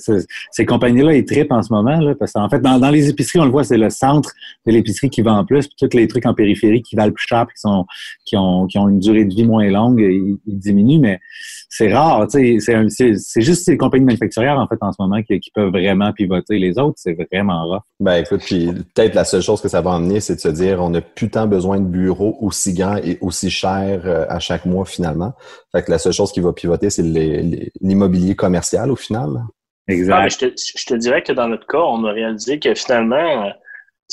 ces 0.52 0.64
compagnies-là, 0.64 1.14
ils 1.14 1.24
trippent 1.24 1.50
en 1.50 1.62
ce 1.62 1.72
moment, 1.72 1.98
là, 1.98 2.14
parce 2.14 2.32
qu'en 2.32 2.48
fait, 2.48 2.60
dans, 2.60 2.90
les 2.90 3.08
épiceries, 3.08 3.40
on 3.40 3.44
le 3.44 3.50
voit, 3.50 3.64
c'est 3.64 3.76
le 3.76 3.90
centre 3.90 4.30
de 4.66 4.72
l'épicerie 4.72 5.10
qui 5.10 5.20
vend 5.20 5.44
plus, 5.44 5.66
puis 5.66 5.88
tous 5.88 5.96
les 5.96 6.06
trucs 6.06 6.26
en 6.26 6.34
périphérie 6.34 6.80
qui 6.80 6.94
valent 6.94 7.12
plus 7.12 7.26
cher, 7.28 7.46
qui 7.46 7.60
sont, 7.60 7.86
qui 8.24 8.36
ont, 8.36 8.68
qui 8.68 8.78
ont 8.78 8.88
une 8.88 9.00
durée 9.00 9.24
de 9.24 9.34
vie 9.34 9.44
moins 9.44 9.68
longue, 9.68 9.98
ils, 9.98 10.38
diminuent, 10.46 11.00
mais 11.00 11.18
c'est 11.70 11.92
rare, 11.92 12.26
tu 12.28 12.60
sais, 12.60 13.14
c'est 13.18 13.40
juste 13.42 13.64
ces 13.66 13.76
compagnies 13.76 14.06
manufacturières, 14.06 14.58
en 14.58 14.66
fait, 14.66 14.78
en 14.80 14.90
ce 14.90 14.96
moment, 15.00 15.22
qui, 15.22 15.38
qui 15.38 15.50
peuvent 15.50 15.70
vraiment 15.70 16.12
pivoter. 16.14 16.58
Les 16.58 16.78
autres, 16.78 16.96
c'est 16.96 17.16
vraiment 17.30 17.68
rare. 17.68 17.84
Ben 18.00 18.22
écoute, 18.22 18.40
puis 18.44 18.72
peut-être 18.94 19.14
la 19.14 19.24
seule 19.24 19.42
chose 19.42 19.60
que 19.60 19.68
ça 19.68 19.82
va 19.82 19.90
emmener, 19.90 20.20
c'est 20.20 20.36
de 20.36 20.40
se 20.40 20.48
dire, 20.48 20.82
on 20.82 20.90
n'a 20.90 21.02
plus 21.02 21.28
tant 21.28 21.46
besoin 21.46 21.78
de 21.78 21.84
bureaux 21.84 22.38
aussi 22.40 22.72
grands 22.72 22.96
et 22.96 23.18
aussi 23.20 23.50
chers 23.50 24.02
euh, 24.06 24.24
à 24.30 24.38
chaque 24.38 24.64
mois 24.64 24.86
finalement. 24.86 25.34
Fait 25.72 25.82
que 25.82 25.90
la 25.90 25.98
seule 25.98 26.14
chose 26.14 26.32
qui 26.32 26.40
va 26.40 26.54
pivoter, 26.54 26.88
c'est 26.88 27.02
l'immobilier 27.02 28.34
commercial 28.34 28.90
au 28.90 28.96
final. 28.96 29.28
Exact. 29.88 30.14
Ah, 30.18 30.28
je, 30.28 30.84
te, 30.86 30.94
dirais 30.94 31.22
que 31.22 31.32
dans 31.32 31.48
notre 31.48 31.66
cas, 31.66 31.78
on 31.78 32.04
a 32.04 32.12
réalisé 32.12 32.58
que 32.58 32.74
finalement, 32.74 33.46
euh, 33.46 33.50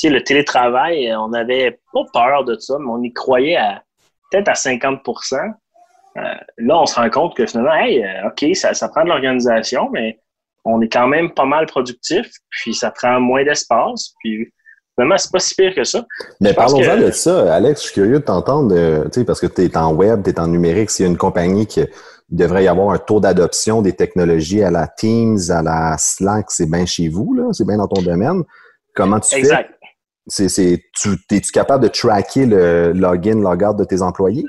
le 0.04 0.20
télétravail, 0.20 1.14
on 1.16 1.28
n'avait 1.28 1.80
pas 1.92 2.00
peur 2.12 2.44
de 2.44 2.56
ça, 2.58 2.76
mais 2.78 2.90
on 2.90 3.02
y 3.02 3.12
croyait 3.12 3.56
à 3.56 3.82
peut-être 4.30 4.48
à 4.48 4.54
50 4.54 5.00
euh, 5.08 5.38
Là, 6.58 6.80
on 6.80 6.86
se 6.86 6.94
rend 6.94 7.10
compte 7.10 7.36
que 7.36 7.46
finalement, 7.46 7.74
hey, 7.74 8.04
OK, 8.26 8.56
ça, 8.56 8.74
ça 8.74 8.88
prend 8.88 9.04
de 9.04 9.08
l'organisation, 9.08 9.90
mais 9.92 10.18
on 10.64 10.80
est 10.80 10.88
quand 10.88 11.06
même 11.06 11.32
pas 11.32 11.44
mal 11.44 11.66
productif, 11.66 12.26
puis 12.50 12.74
ça 12.74 12.90
prend 12.90 13.20
moins 13.20 13.44
d'espace, 13.44 14.14
puis 14.20 14.52
Vraiment, 14.98 15.18
c'est 15.18 15.30
pas 15.30 15.40
si 15.40 15.54
pire 15.54 15.74
que 15.74 15.84
ça. 15.84 16.06
Mais 16.40 16.54
parlons-en 16.54 16.96
de 16.96 17.10
ça. 17.10 17.54
Alex, 17.54 17.82
je 17.82 17.86
suis 17.86 17.94
curieux 17.94 18.18
de 18.18 18.24
t'entendre, 18.24 18.74
parce 19.26 19.40
que 19.40 19.46
tu 19.46 19.64
es 19.64 19.76
en 19.76 19.92
web, 19.92 20.22
tu 20.22 20.30
es 20.30 20.40
en 20.40 20.48
numérique. 20.48 20.90
S'il 20.90 21.04
y 21.04 21.08
a 21.08 21.10
une 21.10 21.18
compagnie 21.18 21.66
qui 21.66 21.84
devrait 22.30 22.64
y 22.64 22.68
avoir 22.68 22.90
un 22.90 22.98
taux 22.98 23.20
d'adoption 23.20 23.82
des 23.82 23.92
technologies 23.92 24.62
à 24.62 24.70
la 24.70 24.88
Teams, 24.88 25.38
à 25.50 25.62
la 25.62 25.96
Slack, 25.98 26.46
c'est 26.50 26.68
bien 26.70 26.86
chez 26.86 27.08
vous, 27.08 27.34
là, 27.34 27.48
c'est 27.52 27.66
bien 27.66 27.76
dans 27.76 27.88
ton 27.88 28.00
domaine. 28.00 28.42
Comment 28.94 29.20
tu 29.20 29.36
exact. 29.36 29.70
fais? 30.28 30.48
C'est, 30.48 30.82
tu, 30.92 31.10
es-tu 31.30 31.52
capable 31.52 31.84
de 31.84 31.88
tracker 31.88 32.46
le 32.46 32.92
login, 32.92 33.40
logout 33.40 33.74
de 33.74 33.84
tes 33.84 34.00
employés? 34.00 34.44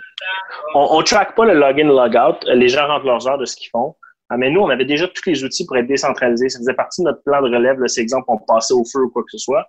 On 0.73 0.99
ne 0.99 1.03
track 1.03 1.35
pas 1.35 1.45
le 1.45 1.53
login, 1.53 1.85
logout. 1.85 2.45
Les 2.47 2.69
gens 2.69 2.87
rentrent 2.87 3.05
leurs 3.05 3.27
heures 3.27 3.37
de 3.37 3.45
ce 3.45 3.55
qu'ils 3.55 3.69
font. 3.69 3.95
Ah, 4.29 4.35
mais 4.35 4.49
nous, 4.49 4.59
on 4.59 4.69
avait 4.69 4.85
déjà 4.85 5.07
tous 5.07 5.25
les 5.25 5.43
outils 5.45 5.65
pour 5.65 5.77
être 5.77 5.87
décentralisés. 5.87 6.49
Ça 6.49 6.59
faisait 6.59 6.73
partie 6.73 7.01
de 7.01 7.07
notre 7.07 7.23
plan 7.23 7.41
de 7.41 7.47
relève. 7.47 7.79
Là, 7.79 7.87
c'est 7.87 8.01
exemple, 8.01 8.25
on 8.27 8.37
passait 8.37 8.73
au 8.73 8.83
feu 8.83 9.03
ou 9.03 9.09
quoi 9.09 9.23
que 9.23 9.31
ce 9.31 9.37
soit. 9.37 9.65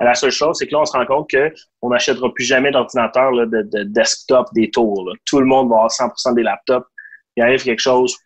La 0.00 0.14
seule 0.14 0.30
chose, 0.30 0.56
c'est 0.58 0.66
que 0.66 0.72
là, 0.72 0.80
on 0.80 0.84
se 0.84 0.96
rend 0.96 1.04
compte 1.06 1.28
qu'on 1.28 1.88
n'achètera 1.88 2.32
plus 2.32 2.44
jamais 2.44 2.70
d'ordinateur 2.70 3.32
de, 3.32 3.62
de, 3.62 3.82
desktop 3.82 4.46
des 4.54 4.70
tours. 4.70 5.12
Tout 5.24 5.40
le 5.40 5.46
monde 5.46 5.68
va 5.70 5.76
avoir 5.76 5.90
100% 5.90 6.34
des 6.34 6.44
laptops. 6.44 6.86
Il 7.36 7.42
arrive 7.42 7.64
quelque 7.64 7.80
chose, 7.80 8.16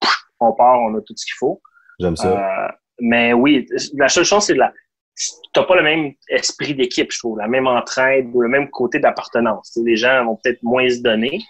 on 0.41 0.53
part, 0.53 0.79
on 0.81 0.95
a 0.97 1.01
tout 1.01 1.15
ce 1.17 1.25
qu'il 1.25 1.37
faut. 1.39 1.63
J'aime 1.99 2.17
ça. 2.17 2.29
Euh, 2.29 2.73
mais 3.01 3.33
oui, 3.33 3.67
la 3.95 4.09
seule 4.09 4.25
chose, 4.25 4.45
c'est 4.45 4.55
de 4.55 4.59
la. 4.59 4.73
T'as 5.53 5.65
pas 5.65 5.77
le 5.77 5.83
même 5.83 6.13
esprit 6.29 6.75
d'équipe, 6.75 7.13
je 7.13 7.19
trouve, 7.19 7.39
la 7.39 7.49
même 7.49 7.67
entraide, 7.67 8.31
le 8.33 8.49
même 8.49 8.71
côté 8.71 8.99
d'appartenance. 9.01 9.79
Les 9.85 9.97
gens 9.97 10.25
vont 10.25 10.39
peut-être 10.43 10.63
moins 10.63 10.89
se 10.89 11.03
donner. 11.03 11.41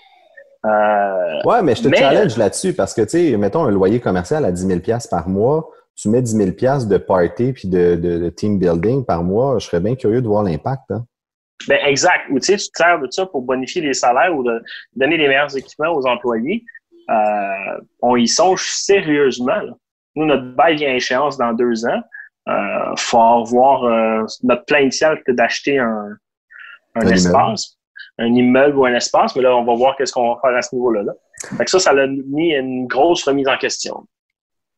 Euh, 0.66 1.42
ouais, 1.44 1.62
mais 1.62 1.74
je 1.74 1.82
te 1.82 1.94
challenge 1.94 2.36
là-dessus 2.36 2.74
parce 2.74 2.92
que, 2.92 3.02
tu 3.02 3.08
sais, 3.08 3.36
mettons 3.36 3.64
un 3.64 3.70
loyer 3.70 4.00
commercial 4.00 4.44
à 4.44 4.52
10 4.52 4.66
000 4.66 4.80
par 5.10 5.28
mois, 5.28 5.70
tu 5.96 6.08
mets 6.08 6.22
10 6.22 6.56
000 6.58 6.86
de 6.86 6.96
party 6.98 7.52
puis 7.52 7.68
de, 7.68 7.96
de, 7.96 8.28
team 8.30 8.58
building 8.58 9.04
par 9.04 9.22
mois, 9.22 9.58
je 9.58 9.66
serais 9.66 9.80
bien 9.80 9.96
curieux 9.96 10.22
de 10.22 10.28
voir 10.28 10.42
l'impact. 10.42 10.90
Hein? 10.90 11.04
Ben, 11.68 11.78
exact. 11.86 12.30
Ou 12.30 12.38
tu 12.38 12.46
sais, 12.46 12.56
tu 12.56 12.70
te 12.70 12.76
sers 12.76 12.98
de 13.00 13.08
ça 13.10 13.26
pour 13.26 13.42
bonifier 13.42 13.82
les 13.82 13.94
salaires 13.94 14.34
ou 14.34 14.42
de 14.42 14.62
donner 14.96 15.16
les 15.16 15.28
meilleurs 15.28 15.54
équipements 15.56 15.92
aux 15.92 16.06
employés. 16.06 16.64
Euh, 17.10 17.80
on 18.02 18.16
y 18.16 18.28
songe 18.28 18.62
sérieusement. 18.62 19.60
Nous, 20.16 20.26
notre 20.26 20.54
bail 20.54 20.76
vient 20.76 20.90
à 20.90 20.94
échéance 20.94 21.36
dans 21.36 21.52
deux 21.52 21.86
ans. 21.86 22.02
Euh, 22.48 22.94
faut 22.96 23.44
voir 23.44 23.84
euh, 23.84 24.24
notre 24.42 24.64
plan 24.64 24.78
initial, 24.78 25.18
c'était 25.18 25.34
d'acheter 25.34 25.78
un, 25.78 26.16
un, 26.94 27.08
espace 27.08 27.76
un 28.20 28.34
immeuble 28.34 28.76
ou 28.76 28.84
un 28.84 28.94
espace, 28.94 29.34
mais 29.34 29.42
là, 29.42 29.56
on 29.56 29.64
va 29.64 29.74
voir 29.74 29.96
qu'est-ce 29.96 30.12
qu'on 30.12 30.34
va 30.34 30.40
faire 30.40 30.56
à 30.56 30.62
ce 30.62 30.74
niveau-là. 30.74 31.02
Là. 31.02 31.12
Fait 31.56 31.64
que 31.64 31.70
ça, 31.70 31.78
ça 31.78 31.90
a 31.90 32.06
mis 32.06 32.54
une 32.54 32.86
grosse 32.86 33.24
remise 33.24 33.48
en 33.48 33.56
question. 33.56 34.06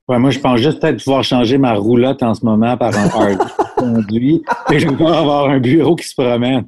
Ouais, 0.09 0.19
moi, 0.19 0.31
je 0.31 0.39
pense 0.39 0.61
juste 0.61 0.81
peut-être 0.81 1.03
pouvoir 1.03 1.25
changer 1.25 1.59
ma 1.59 1.75
roulotte 1.75 2.23
en 2.23 2.35
ce 2.35 2.45
moment 2.45 2.77
par 2.77 2.97
un 2.97 3.09
hard 3.09 3.39
conduit 3.77 4.43
et 4.71 4.79
je 4.79 4.89
vais 4.89 5.07
avoir 5.07 5.49
un 5.49 5.59
bureau 5.59 5.97
qui 5.97 6.07
se 6.07 6.15
promène. 6.15 6.67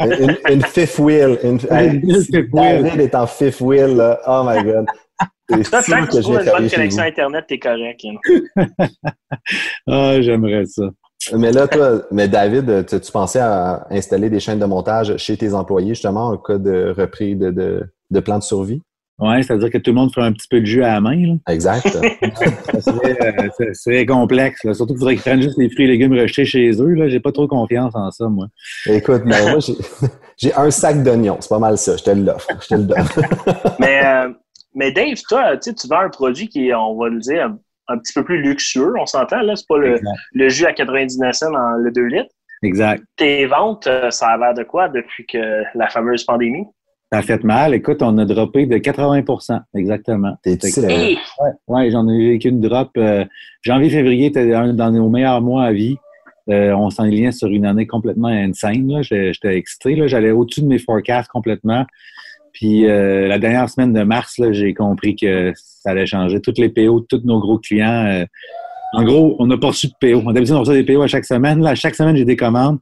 une, 0.00 0.62
fifth 0.62 0.98
wheel. 0.98 1.38
Une, 1.42 1.60
fifth 1.60 2.52
wheel. 2.52 3.00
est 3.00 3.14
en 3.14 3.26
fifth 3.26 3.60
wheel. 3.60 3.96
Là. 3.96 4.18
Oh 4.26 4.42
my 4.46 4.62
God. 4.64 4.86
C'est 5.48 5.82
sûr 5.82 6.08
que, 6.08 6.16
que 6.16 6.22
j'ai 6.22 6.28
une 6.28 6.44
bonne 6.44 6.70
connexion 6.70 7.02
Internet, 7.02 7.44
t'es 7.46 7.58
correct. 7.58 8.00
ah, 9.86 10.20
j'aimerais 10.20 10.66
ça. 10.66 10.84
Mais 11.34 11.52
là, 11.52 11.66
toi, 11.66 12.02
mais 12.10 12.28
David, 12.28 12.86
tu, 12.86 13.12
pensais 13.12 13.40
à 13.40 13.86
installer 13.90 14.30
des 14.30 14.40
chaînes 14.40 14.58
de 14.58 14.64
montage 14.66 15.16
chez 15.16 15.36
tes 15.36 15.54
employés, 15.54 15.94
justement, 15.94 16.28
en 16.28 16.36
cas 16.36 16.58
de 16.58 16.94
reprise 16.96 17.38
de, 17.38 17.50
de, 17.50 17.82
de 18.10 18.20
plan 18.20 18.38
de 18.38 18.42
survie? 18.42 18.82
Oui, 19.18 19.42
c'est-à-dire 19.42 19.70
que 19.70 19.78
tout 19.78 19.92
le 19.92 19.94
monde 19.94 20.12
ferait 20.12 20.26
un 20.26 20.32
petit 20.32 20.46
peu 20.48 20.60
de 20.60 20.66
jus 20.66 20.84
à 20.84 20.92
la 20.92 21.00
main. 21.00 21.16
Là. 21.26 21.34
Exact. 21.48 21.86
c'est 23.72 24.04
complexe. 24.04 24.60
Surtout 24.60 24.88
qu'il 24.88 24.98
faudrait 24.98 25.14
qu'ils 25.14 25.22
prennent 25.22 25.40
juste 25.40 25.56
les 25.56 25.70
fruits 25.70 25.86
et 25.86 25.88
légumes 25.88 26.12
rejetés 26.12 26.44
chez 26.44 26.70
eux. 26.72 26.92
Là. 26.92 27.08
J'ai 27.08 27.20
pas 27.20 27.32
trop 27.32 27.48
confiance 27.48 27.94
en 27.94 28.10
ça, 28.10 28.28
moi. 28.28 28.48
Écoute, 28.84 29.22
ben, 29.24 29.52
moi, 29.52 29.58
j'ai 30.36 30.54
un 30.54 30.70
sac 30.70 31.02
d'oignons. 31.02 31.38
C'est 31.40 31.48
pas 31.48 31.58
mal 31.58 31.78
ça. 31.78 31.96
Je 31.96 32.04
te 32.04 32.10
l'offre. 32.10 32.46
Je 32.60 32.68
te 32.68 32.74
le 32.74 32.84
donne. 32.84 33.06
mais, 33.78 34.04
euh, 34.04 34.28
mais 34.74 34.92
Dave, 34.92 35.18
toi, 35.26 35.56
tu 35.56 35.72
vends 35.88 36.00
un 36.00 36.10
produit 36.10 36.48
qui 36.48 36.68
est, 36.68 36.74
on 36.74 36.94
va 36.98 37.08
le 37.08 37.20
dire, 37.20 37.54
un, 37.88 37.98
petit 37.98 38.12
peu 38.12 38.24
plus 38.24 38.42
luxueux. 38.42 38.94
On 38.98 39.06
s'entend, 39.06 39.42
là. 39.42 39.56
C'est 39.56 39.66
pas 39.68 39.78
le, 39.78 39.98
le, 40.32 40.48
jus 40.48 40.66
à 40.66 40.72
99 40.72 41.34
cents 41.34 41.50
dans 41.50 41.76
le 41.78 41.90
2 41.90 42.02
litres. 42.04 42.34
Exact. 42.62 43.02
Tes 43.16 43.46
ventes, 43.46 43.86
euh, 43.86 44.10
ça 44.10 44.28
a 44.28 44.38
l'air 44.38 44.54
de 44.54 44.62
quoi 44.62 44.88
depuis 44.88 45.26
que 45.26 45.62
la 45.74 45.88
fameuse 45.88 46.24
pandémie? 46.24 46.66
Ça 47.12 47.18
a 47.18 47.22
fait 47.22 47.44
mal. 47.44 47.74
Écoute, 47.74 48.02
on 48.02 48.18
a 48.18 48.24
droppé 48.24 48.66
de 48.66 48.76
80% 48.78 49.60
exactement. 49.76 50.36
Oui, 50.44 51.18
ouais, 51.68 51.90
j'en 51.90 52.08
ai 52.08 52.32
vécu 52.32 52.48
une 52.48 52.60
drop. 52.60 52.90
Euh, 52.96 53.24
janvier-février 53.62 54.26
était 54.26 54.50
dans 54.50 54.90
nos 54.90 55.08
meilleurs 55.08 55.40
mois 55.40 55.64
à 55.64 55.72
vie. 55.72 55.96
Euh, 56.48 56.72
on 56.72 56.90
s'enlignait 56.90 57.32
sur 57.32 57.48
une 57.48 57.66
année 57.66 57.86
complètement 57.86 58.28
insane. 58.28 59.02
J'étais 59.02 59.56
excité. 59.56 60.08
J'allais 60.08 60.30
au-dessus 60.30 60.62
de 60.62 60.66
mes 60.66 60.78
forecasts 60.78 61.28
complètement. 61.28 61.84
Puis 62.56 62.86
euh, 62.86 63.28
la 63.28 63.38
dernière 63.38 63.68
semaine 63.68 63.92
de 63.92 64.02
mars, 64.02 64.40
j'ai 64.52 64.72
compris 64.72 65.14
que 65.14 65.52
ça 65.54 65.90
allait 65.90 66.06
changer. 66.06 66.40
Toutes 66.40 66.56
les 66.56 66.70
PO, 66.70 67.00
tous 67.00 67.20
nos 67.24 67.38
gros 67.38 67.58
clients. 67.58 68.24
en 68.94 69.04
gros, 69.04 69.36
on 69.38 69.46
n'a 69.46 69.58
pas 69.58 69.68
reçu 69.68 69.88
de 69.88 69.92
PO. 70.00 70.22
On 70.24 70.32
d'habitude, 70.32 70.56
on 70.56 70.60
reçoit 70.60 70.72
des 70.72 70.84
PO 70.84 71.02
à 71.02 71.06
chaque 71.06 71.26
semaine. 71.26 71.62
Là, 71.62 71.74
chaque 71.74 71.94
semaine, 71.94 72.16
j'ai 72.16 72.24
des 72.24 72.36
commandes. 72.36 72.78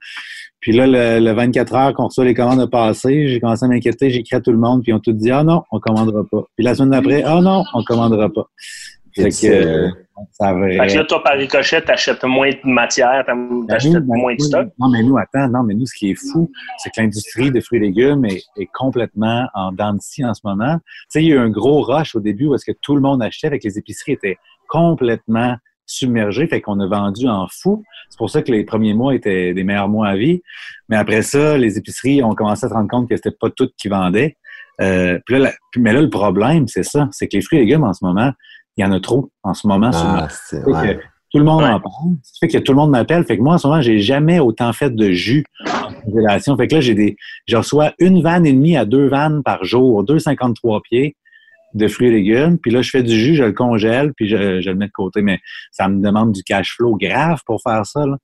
Puis 0.60 0.72
là, 0.72 0.86
le, 0.86 1.32
24 1.32 1.74
heures 1.74 1.92
qu'on 1.92 2.06
reçoit 2.06 2.24
les 2.24 2.34
commandes 2.34 2.60
de 2.60 2.66
passé, 2.66 3.26
j'ai 3.28 3.40
commencé 3.40 3.64
à 3.64 3.68
m'inquiéter, 3.68 4.10
j'ai 4.10 4.20
écrit 4.20 4.36
à 4.36 4.40
tout 4.40 4.52
le 4.52 4.58
monde, 4.58 4.82
puis 4.82 4.92
ils 4.92 4.94
ont 4.94 5.00
tout 5.00 5.12
dit 5.12 5.32
Ah 5.32 5.42
non, 5.42 5.64
on 5.72 5.80
commandera 5.80 6.22
pas. 6.24 6.44
Puis 6.56 6.64
la 6.64 6.76
semaine 6.76 6.90
d'après, 6.90 7.24
Ah 7.24 7.40
non, 7.40 7.64
on 7.74 7.82
commandera 7.82 8.30
pas. 8.30 8.46
Fait 9.16 9.28
que, 9.28 9.46
euh, 9.46 9.90
ça 10.32 10.54
Fait 10.54 10.86
que 10.86 10.96
là, 10.96 11.04
toi, 11.04 11.22
par 11.22 11.36
ricochet, 11.36 11.82
t'achètes 11.82 12.24
moins 12.24 12.50
de 12.50 12.58
matière, 12.64 13.24
ben 13.26 13.66
t'achètes 13.66 13.94
ben 13.94 14.16
moins 14.16 14.34
de 14.34 14.40
stock? 14.40 14.68
Non, 14.78 14.88
mais 14.88 15.02
nous, 15.02 15.16
attends, 15.18 15.48
non, 15.48 15.62
mais 15.62 15.74
nous, 15.74 15.86
ce 15.86 15.94
qui 15.94 16.10
est 16.10 16.14
fou, 16.14 16.50
c'est 16.78 16.90
que 16.90 17.00
l'industrie 17.00 17.50
des 17.50 17.60
fruits 17.60 17.78
et 17.78 17.82
légumes 17.82 18.24
est, 18.24 18.44
complètement 18.72 19.48
en 19.54 19.72
dents 19.72 19.94
de 19.94 20.00
scie 20.00 20.24
en 20.24 20.34
ce 20.34 20.40
moment. 20.44 20.76
Tu 20.76 21.04
sais, 21.08 21.22
il 21.22 21.28
y 21.28 21.32
a 21.32 21.36
eu 21.36 21.38
un 21.38 21.50
gros 21.50 21.82
rush 21.82 22.14
au 22.14 22.20
début 22.20 22.46
où 22.46 22.54
est-ce 22.54 22.64
que 22.64 22.76
tout 22.80 22.94
le 22.94 23.00
monde 23.00 23.22
achetait, 23.22 23.46
avec 23.46 23.64
les 23.64 23.78
épiceries 23.78 24.12
étaient 24.12 24.38
complètement 24.68 25.56
submergé, 25.86 26.46
fait 26.46 26.60
qu'on 26.60 26.80
a 26.80 26.86
vendu 26.86 27.28
en 27.28 27.46
fou. 27.48 27.84
C'est 28.08 28.16
pour 28.16 28.30
ça 28.30 28.42
que 28.42 28.50
les 28.50 28.64
premiers 28.64 28.94
mois 28.94 29.14
étaient 29.14 29.52
des 29.52 29.64
meilleurs 29.64 29.88
mois 29.88 30.08
à 30.08 30.16
vie. 30.16 30.40
Mais 30.88 30.96
après 30.96 31.22
ça, 31.22 31.58
les 31.58 31.76
épiceries 31.76 32.22
ont 32.22 32.34
commencé 32.34 32.64
à 32.64 32.68
se 32.68 32.74
rendre 32.74 32.88
compte 32.88 33.08
que 33.08 33.16
c'était 33.16 33.30
pas 33.30 33.50
toutes 33.50 33.74
qui 33.76 33.88
vendaient. 33.88 34.36
Euh, 34.80 35.18
puis 35.26 35.38
là, 35.38 35.52
mais 35.76 35.92
là, 35.92 36.00
le 36.00 36.10
problème, 36.10 36.66
c'est 36.66 36.82
ça, 36.82 37.08
c'est 37.12 37.28
que 37.28 37.36
les 37.36 37.42
fruits 37.42 37.58
et 37.58 37.62
légumes 37.62 37.84
en 37.84 37.92
ce 37.92 38.04
moment, 38.04 38.32
il 38.76 38.82
y 38.82 38.84
en 38.84 38.92
a 38.92 39.00
trop 39.00 39.30
en 39.42 39.54
ce 39.54 39.66
moment. 39.66 39.90
Ah, 39.92 40.28
tout 40.50 41.38
le 41.38 41.44
monde 41.44 41.64
en 41.64 41.80
parle. 41.80 42.14
Ça 42.22 42.32
fait 42.40 42.48
que 42.48 42.58
tout 42.58 42.72
le 42.72 42.76
monde 42.76 42.90
m'appelle. 42.90 43.24
Fait 43.24 43.36
que 43.36 43.42
moi, 43.42 43.54
en 43.54 43.58
ce 43.58 43.66
moment, 43.66 43.80
j'ai 43.80 43.98
jamais 43.98 44.38
autant 44.38 44.72
fait 44.72 44.94
de 44.94 45.10
jus 45.10 45.44
en 45.66 45.92
congélation. 45.92 46.56
Fait 46.56 46.68
que 46.68 46.76
là, 46.76 46.80
j'ai 46.80 46.94
des, 46.94 47.16
je 47.48 47.56
reçois 47.56 47.92
une 47.98 48.22
vanne 48.22 48.46
et 48.46 48.52
demie 48.52 48.76
à 48.76 48.84
deux 48.84 49.08
vannes 49.08 49.42
par 49.42 49.64
jour, 49.64 50.04
2,53 50.04 50.80
pieds 50.82 51.16
de 51.74 51.88
fruits 51.88 52.06
et 52.06 52.12
légumes. 52.12 52.56
Puis 52.58 52.70
là, 52.70 52.82
je 52.82 52.90
fais 52.90 53.02
du 53.02 53.18
jus, 53.18 53.34
je 53.34 53.42
le 53.42 53.52
congèle, 53.52 54.12
puis 54.14 54.28
je, 54.28 54.36
le 54.36 54.74
mets 54.76 54.86
de 54.86 54.92
côté. 54.92 55.22
Mais 55.22 55.40
ça 55.72 55.88
me 55.88 56.00
demande 56.00 56.30
du 56.30 56.44
cash 56.44 56.76
flow 56.76 56.96
grave 56.96 57.40
pour 57.46 57.60
faire 57.62 57.84
ça. 57.84 58.06
Là. 58.06 58.16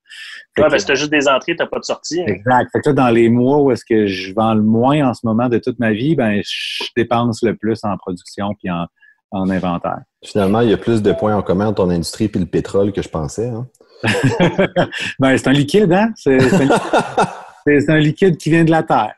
Ouais, 0.59 0.69
parce 0.69 0.85
que 0.85 0.92
tu 0.92 0.99
juste 0.99 1.11
des 1.11 1.26
entrées, 1.26 1.57
tu 1.57 1.62
n'as 1.62 1.66
pas 1.66 1.80
de 1.80 1.85
sortie. 1.85 2.21
Hein. 2.21 2.26
Exact. 2.28 2.71
Fait 2.71 2.80
que 2.80 2.90
là, 2.90 2.92
dans 2.95 3.11
les 3.11 3.28
mois 3.28 3.61
où 3.61 3.73
est-ce 3.73 3.85
que 3.85 4.07
je 4.07 4.33
vends 4.35 4.54
le 4.54 4.62
moins 4.62 5.09
en 5.09 5.14
ce 5.14 5.23
moment 5.25 5.49
de 5.49 5.59
toute 5.59 5.80
ma 5.80 5.92
vie, 5.92 6.14
ben 6.14 6.40
je 6.45 6.85
dépense 6.97 7.42
le 7.42 7.57
plus 7.57 7.80
en 7.83 7.97
production 7.97 8.54
puis 8.54 8.71
en, 8.71 8.87
inventaire. 9.32 10.00
Finalement, 10.25 10.60
il 10.60 10.70
y 10.70 10.72
a 10.72 10.76
plus 10.76 11.02
de 11.02 11.12
points 11.12 11.34
en 11.34 11.42
commun 11.42 11.68
entre 11.68 11.84
ton 11.84 11.90
industrie 11.90 12.30
et 12.32 12.38
le 12.38 12.46
pétrole 12.46 12.92
que 12.92 13.02
je 13.02 13.08
pensais. 13.08 13.49
Hein? 13.49 13.66
ben, 15.18 15.37
c'est 15.37 15.49
un 15.49 15.52
liquide, 15.52 15.92
hein? 15.92 16.12
C'est, 16.16 16.40
C'est 16.40 16.62
un 16.62 16.68
liquide 17.67 18.37
qui 18.37 18.50
vient 18.50 18.64
de 18.64 18.71
la 18.71 18.83
Terre. 18.83 19.14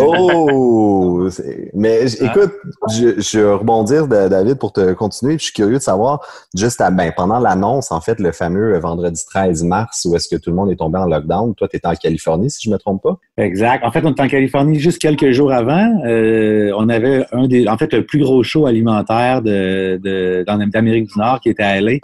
oh! 0.00 1.28
Mais 1.74 2.00
ah. 2.20 2.24
écoute, 2.24 2.52
je, 2.90 3.20
je 3.20 3.38
vais 3.38 3.52
rebondir, 3.52 4.06
David, 4.08 4.56
pour 4.56 4.72
te 4.72 4.92
continuer. 4.92 5.34
Je 5.34 5.44
suis 5.44 5.52
curieux 5.52 5.78
de 5.78 5.82
savoir, 5.82 6.20
juste 6.56 6.80
à, 6.80 6.90
ben, 6.90 7.12
pendant 7.16 7.38
l'annonce, 7.38 7.92
en 7.92 8.00
fait, 8.00 8.18
le 8.18 8.32
fameux 8.32 8.78
vendredi 8.78 9.22
13 9.26 9.64
mars, 9.64 10.06
où 10.08 10.16
est-ce 10.16 10.28
que 10.28 10.40
tout 10.40 10.50
le 10.50 10.56
monde 10.56 10.70
est 10.70 10.76
tombé 10.76 10.98
en 10.98 11.06
lockdown, 11.06 11.54
toi, 11.54 11.68
tu 11.68 11.76
étais 11.76 11.86
en 11.86 11.94
Californie, 11.94 12.50
si 12.50 12.64
je 12.64 12.70
ne 12.70 12.74
me 12.74 12.78
trompe 12.78 13.02
pas? 13.02 13.18
Exact. 13.36 13.84
En 13.84 13.90
fait, 13.90 14.04
on 14.04 14.10
était 14.10 14.22
en 14.22 14.28
Californie 14.28 14.78
juste 14.78 14.98
quelques 14.98 15.30
jours 15.32 15.52
avant. 15.52 16.02
Euh, 16.04 16.72
on 16.76 16.88
avait 16.88 17.24
un 17.32 17.46
des, 17.46 17.68
en 17.68 17.76
fait, 17.76 17.92
le 17.92 18.04
plus 18.04 18.20
gros 18.20 18.42
show 18.42 18.66
alimentaire 18.66 19.42
de, 19.42 20.00
de, 20.02 20.44
d'Amérique 20.46 21.08
du 21.12 21.18
Nord 21.18 21.40
qui 21.40 21.50
était 21.50 21.62
à 21.62 21.80
LA. 21.80 21.98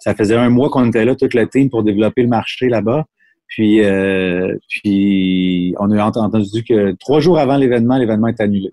Ça 0.00 0.14
faisait 0.14 0.36
un 0.36 0.48
mois 0.48 0.70
qu'on 0.70 0.86
était 0.88 1.04
là, 1.04 1.14
toute 1.14 1.34
la 1.34 1.46
team, 1.46 1.70
pour 1.70 1.82
développer 1.82 2.22
le 2.22 2.28
marché 2.28 2.68
là-bas. 2.68 3.04
Puis, 3.50 3.84
euh, 3.84 4.56
puis 4.68 5.74
on 5.78 5.90
a 5.90 6.04
entendu 6.04 6.64
que 6.64 6.92
trois 6.92 7.20
jours 7.20 7.38
avant 7.38 7.56
l'événement, 7.56 7.98
l'événement 7.98 8.28
est 8.28 8.40
annulé. 8.40 8.70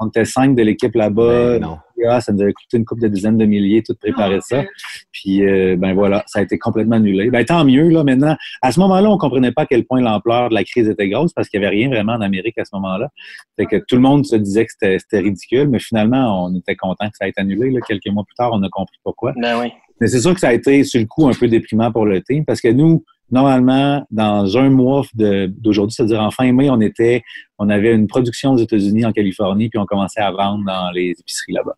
On 0.00 0.06
était, 0.06 0.24
cinq 0.24 0.54
de 0.54 0.62
l'équipe 0.62 0.94
là-bas. 0.94 1.58
Ben 1.58 2.20
ça 2.20 2.32
nous 2.32 2.42
avait 2.42 2.52
coûté 2.52 2.76
une 2.76 2.84
couple 2.84 3.02
de 3.02 3.08
dizaines 3.08 3.38
de 3.38 3.44
milliers, 3.44 3.82
tout 3.82 3.94
préparer 4.00 4.38
ça. 4.40 4.62
Puis, 5.10 5.44
euh, 5.44 5.74
ben 5.76 5.94
voilà, 5.94 6.22
ça 6.28 6.38
a 6.38 6.42
été 6.42 6.56
complètement 6.56 6.96
annulé. 6.96 7.30
Ben 7.30 7.44
tant 7.44 7.64
mieux, 7.64 7.88
là, 7.88 8.04
maintenant. 8.04 8.36
À 8.62 8.70
ce 8.70 8.78
moment-là, 8.78 9.10
on 9.10 9.18
comprenait 9.18 9.50
pas 9.50 9.62
à 9.62 9.66
quel 9.66 9.84
point 9.84 10.00
l'ampleur 10.00 10.50
de 10.50 10.54
la 10.54 10.62
crise 10.62 10.88
était 10.88 11.08
grosse 11.08 11.32
parce 11.32 11.48
qu'il 11.48 11.58
n'y 11.58 11.66
avait 11.66 11.74
rien 11.74 11.88
vraiment 11.88 12.12
en 12.12 12.20
Amérique 12.20 12.58
à 12.58 12.64
ce 12.64 12.70
moment-là. 12.74 13.08
Fait 13.56 13.66
que 13.66 13.76
tout 13.88 13.96
le 13.96 14.02
monde 14.02 14.24
se 14.26 14.36
disait 14.36 14.66
que 14.66 14.72
c'était 14.72 15.18
ridicule, 15.18 15.68
mais 15.68 15.80
finalement, 15.80 16.46
on 16.46 16.54
était 16.54 16.76
content 16.76 17.06
que 17.06 17.16
ça 17.16 17.26
ait 17.26 17.30
été 17.30 17.40
annulé. 17.40 17.70
Là. 17.70 17.80
Quelques 17.80 18.06
mois 18.08 18.22
plus 18.24 18.36
tard, 18.36 18.50
on 18.52 18.62
a 18.62 18.68
compris 18.68 18.98
pourquoi. 19.02 19.32
Ben 19.36 19.58
oui. 19.60 19.72
Mais 20.00 20.06
c'est 20.06 20.20
sûr 20.20 20.32
que 20.32 20.40
ça 20.40 20.50
a 20.50 20.52
été, 20.52 20.84
sur 20.84 21.00
le 21.00 21.06
coup, 21.06 21.28
un 21.28 21.32
peu 21.32 21.48
déprimant 21.48 21.90
pour 21.90 22.06
le 22.06 22.22
team 22.22 22.44
parce 22.44 22.60
que 22.60 22.68
nous, 22.68 23.02
normalement, 23.30 24.06
dans 24.10 24.56
un 24.56 24.70
mois 24.70 25.02
d'aujourd'hui, 25.14 25.94
c'est-à-dire 25.94 26.20
en 26.20 26.30
fin 26.30 26.52
mai, 26.52 26.70
on 26.70 26.80
était, 26.80 27.22
on 27.58 27.68
avait 27.68 27.94
une 27.94 28.06
production 28.06 28.52
aux 28.52 28.58
États-Unis, 28.58 29.04
en 29.04 29.12
Californie, 29.12 29.68
puis 29.68 29.78
on 29.78 29.86
commençait 29.86 30.20
à 30.20 30.30
vendre 30.30 30.64
dans 30.66 30.90
les 30.90 31.14
épiceries 31.18 31.52
là-bas. 31.52 31.74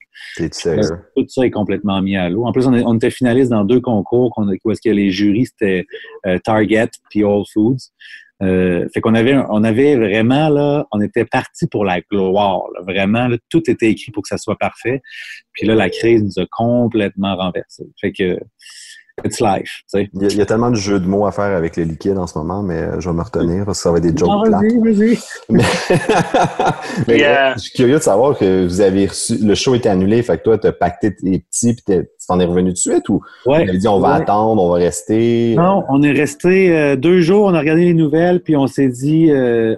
Tout 1.17 1.27
ça 1.29 1.47
est 1.47 1.51
complètement 1.51 2.01
mis 2.03 2.17
à 2.17 2.29
l'eau. 2.29 2.45
En 2.45 2.53
plus, 2.53 2.67
on, 2.67 2.95
était 2.95 3.11
finaliste 3.11 3.51
dans 3.51 3.65
deux 3.65 3.81
concours, 3.81 4.33
où 4.65 4.71
est-ce 4.71 4.81
que 4.81 4.91
les 4.91 5.11
jurys, 5.11 5.47
c'était 5.47 5.87
euh, 6.27 6.39
Target 6.45 6.91
puis 7.11 7.25
All 7.25 7.43
Foods. 7.53 7.91
Euh, 8.43 8.89
fait 8.95 9.03
qu'on 9.03 9.15
avait, 9.15 9.37
on 9.51 9.65
avait 9.65 9.97
vraiment 9.97 10.49
là, 10.49 10.87
on 10.93 11.01
était 11.01 11.27
parti 11.27 11.67
pour 11.67 11.85
la 11.85 12.01
gloire. 12.01 12.63
vraiment, 12.87 13.29
tout 13.51 13.69
était 13.71 13.91
écrit 13.91 14.13
pour 14.13 14.23
que 14.23 14.29
ça 14.29 14.39
soit 14.39 14.57
parfait. 14.57 15.03
Puis 15.53 15.67
là, 15.67 15.75
la 15.75 15.91
crise 15.91 16.23
nous 16.23 16.43
a 16.43 16.47
complètement 16.51 17.37
renversé. 17.37 17.85
Fait 18.01 18.13
que 18.13 18.39
It's 19.25 19.41
life. 19.41 19.83
Il 19.95 20.09
y, 20.15 20.37
y, 20.37 20.41
a 20.41 20.47
tellement 20.47 20.71
de 20.71 20.77
jeux 20.77 20.99
de 20.99 21.07
mots 21.07 21.27
à 21.27 21.33
faire 21.33 21.57
avec 21.57 21.77
les 21.77 21.85
liquides 21.85 22.17
en 22.17 22.27
ce 22.27 22.39
moment, 22.39 22.63
mais 22.63 22.77
euh, 22.77 23.01
je 23.01 23.09
vais 23.09 23.15
me 23.15 23.23
retenir 23.23 23.65
parce 23.65 23.79
que 23.79 23.83
ça 23.83 23.91
va 23.91 23.99
être 23.99 24.05
des 24.05 24.17
jokes 24.17 24.29
non, 24.29 24.43
vas-y, 24.43 24.79
vas-y. 24.79 25.19
Mais, 25.49 25.63
euh, 27.27 27.53
je 27.55 27.61
suis 27.61 27.73
curieux 27.73 27.99
de 27.99 28.03
savoir 28.03 28.39
que 28.39 28.65
vous 28.65 28.81
avez 28.81 29.07
reçu, 29.07 29.37
le 29.43 29.55
show 29.55 29.75
était 29.75 29.89
annulé, 29.89 30.23
fait 30.23 30.39
que 30.39 30.45
toi, 30.45 30.59
tu 30.59 30.67
as 30.67 30.73
pacté 30.73 31.15
tes 31.15 31.39
petits 31.41 31.75
puis 31.75 31.85
tu 31.87 32.27
t'en 32.27 32.41
es 32.41 32.45
revenu 32.45 32.73
de 32.73 32.77
suite 32.77 33.09
ou 33.09 33.21
ouais, 33.47 33.67
tu 33.67 33.79
dit 33.79 33.89
on 33.89 34.01
va 34.01 34.15
attendre, 34.15 34.63
on 34.63 34.71
va 34.71 34.77
rester? 34.77 35.55
Non, 35.57 35.85
on 35.89 36.03
est 36.03 36.13
resté 36.13 36.77
euh, 36.77 36.97
deux 36.97 37.21
jours, 37.21 37.47
on 37.47 37.55
a 37.55 37.61
regardé 37.61 37.85
les 37.85 37.95
nouvelles 37.95 38.41
puis 38.41 38.57
on 38.57 38.67
s'est 38.67 38.89
dit, 38.89 39.31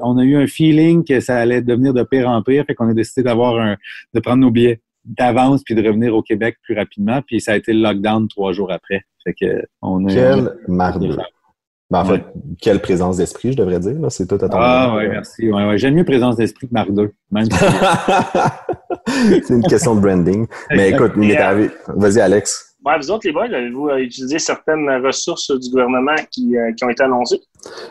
on 0.02 0.18
a 0.18 0.22
eu 0.22 0.36
un 0.36 0.46
feeling 0.46 1.04
que 1.04 1.20
ça 1.20 1.36
allait 1.36 1.62
devenir 1.62 1.94
de 1.94 2.02
pire 2.02 2.28
en 2.28 2.42
pire, 2.42 2.64
fait 2.66 2.74
qu'on 2.74 2.88
a 2.88 2.94
décidé 2.94 3.22
d'avoir 3.22 3.58
un, 3.58 3.76
de 4.14 4.20
prendre 4.20 4.38
nos 4.38 4.50
billets 4.50 4.80
d'avance 5.04 5.62
puis 5.64 5.74
de 5.74 5.86
revenir 5.86 6.14
au 6.14 6.22
Québec 6.22 6.56
plus 6.62 6.76
rapidement. 6.76 7.20
Puis 7.26 7.40
ça 7.40 7.52
a 7.52 7.56
été 7.56 7.72
le 7.72 7.80
lockdown 7.80 8.28
trois 8.28 8.52
jours 8.52 8.72
après. 8.72 9.02
Fait 9.24 9.34
que 9.34 9.64
on 9.80 10.04
Quel 10.06 10.56
mardeux. 10.68 11.16
Ben, 11.90 12.00
en 12.00 12.04
fait, 12.06 12.24
quelle 12.58 12.80
présence 12.80 13.18
d'esprit, 13.18 13.52
je 13.52 13.58
devrais 13.58 13.78
dire. 13.78 13.98
C'est 14.08 14.26
tout 14.26 14.42
à 14.42 14.48
ton 14.48 14.56
Ah 14.58 14.94
oui, 14.96 15.08
merci. 15.10 15.50
Ouais, 15.50 15.66
ouais. 15.66 15.76
J'aime 15.76 15.94
mieux 15.94 16.04
présence 16.04 16.36
d'esprit 16.36 16.66
que 16.66 16.72
mardeux. 16.72 17.12
c'est 19.06 19.50
une 19.50 19.62
question 19.62 19.94
de 19.94 20.00
branding. 20.00 20.46
Mais 20.70 20.90
écoute, 20.90 21.12
Vas-y, 21.88 22.20
Alex. 22.20 22.71
Ouais, 22.84 22.98
vous 22.98 23.10
autres, 23.12 23.26
les 23.26 23.32
boys, 23.32 23.44
avez-vous 23.44 23.90
euh, 23.90 23.98
utilisé 23.98 24.40
certaines 24.40 24.88
ressources 25.04 25.52
du 25.52 25.70
gouvernement 25.70 26.16
qui, 26.32 26.56
euh, 26.56 26.72
qui 26.72 26.84
ont 26.84 26.90
été 26.90 27.04
annoncées? 27.04 27.40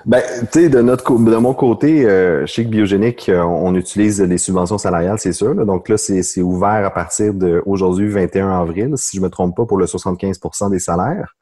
Ben, 0.05 0.21
tu 0.51 0.63
sais, 0.63 0.69
de 0.69 0.81
notre 0.81 1.13
de 1.13 1.35
mon 1.37 1.53
côté, 1.53 2.05
euh, 2.05 2.45
chez 2.45 2.65
Biogénique, 2.65 3.29
euh, 3.29 3.41
on 3.41 3.73
utilise 3.75 4.21
les 4.21 4.37
subventions 4.37 4.77
salariales, 4.77 5.17
c'est 5.17 5.31
sûr. 5.31 5.55
Donc 5.65 5.87
là, 5.87 5.95
c'est 5.95 6.41
ouvert 6.41 6.85
à 6.85 6.89
partir 6.89 7.33
d'aujourd'hui, 7.33 8.09
21 8.09 8.49
avril, 8.61 8.91
si 8.97 9.15
je 9.15 9.21
me 9.21 9.29
trompe 9.29 9.55
pas, 9.55 9.65
pour 9.65 9.77
le 9.77 9.85
75% 9.85 10.69
des 10.69 10.79
salaires. 10.79 11.35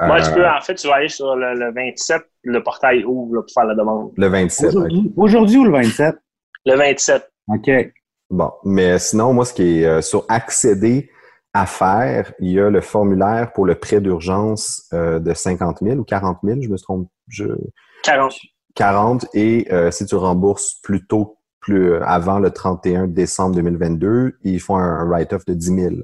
Moi, 0.00 0.20
tu 0.20 0.32
peux, 0.32 0.46
en 0.46 0.60
fait, 0.60 0.74
tu 0.74 0.88
vas 0.88 0.96
aller 0.96 1.08
sur 1.08 1.36
le, 1.36 1.72
27, 1.72 2.22
le 2.44 2.62
portail 2.62 3.04
ouvre 3.04 3.42
pour 3.42 3.52
faire 3.52 3.66
la 3.66 3.74
demande. 3.74 4.10
Le 4.16 4.26
27. 4.26 4.74
Aujourd'hui 5.16 5.58
ou 5.58 5.64
le 5.64 5.72
27? 5.72 6.16
Le 6.66 6.76
27. 6.76 7.30
OK. 7.48 7.70
Bon, 8.30 8.50
mais 8.64 8.98
sinon, 8.98 9.32
moi, 9.32 9.44
ce 9.44 9.54
qui 9.54 9.82
est 9.82 10.02
sur 10.02 10.24
accéder 10.28 11.10
à 11.52 11.66
faire, 11.66 12.32
il 12.38 12.52
y 12.52 12.60
a 12.60 12.70
le 12.70 12.80
formulaire 12.80 13.52
pour 13.52 13.66
le 13.66 13.74
prêt 13.74 14.00
d'urgence 14.00 14.86
euh, 14.92 15.18
de 15.18 15.34
50 15.34 15.78
000 15.82 15.98
ou 15.98 16.04
40 16.04 16.38
000, 16.44 16.60
je 16.62 16.68
me 16.68 16.78
trompe. 16.78 17.08
Je... 17.28 17.46
40. 18.04 18.34
40 18.76 19.26
et 19.34 19.66
euh, 19.72 19.90
si 19.90 20.06
tu 20.06 20.14
rembourses 20.14 20.76
plus 20.82 21.06
tôt, 21.06 21.38
plus 21.60 21.92
euh, 21.92 22.04
avant 22.04 22.38
le 22.38 22.50
31 22.50 23.08
décembre 23.08 23.56
2022, 23.56 24.38
ils 24.44 24.60
font 24.60 24.76
un, 24.76 25.04
write-off 25.04 25.44
de 25.44 25.54
10 25.54 25.66
000. 25.66 25.94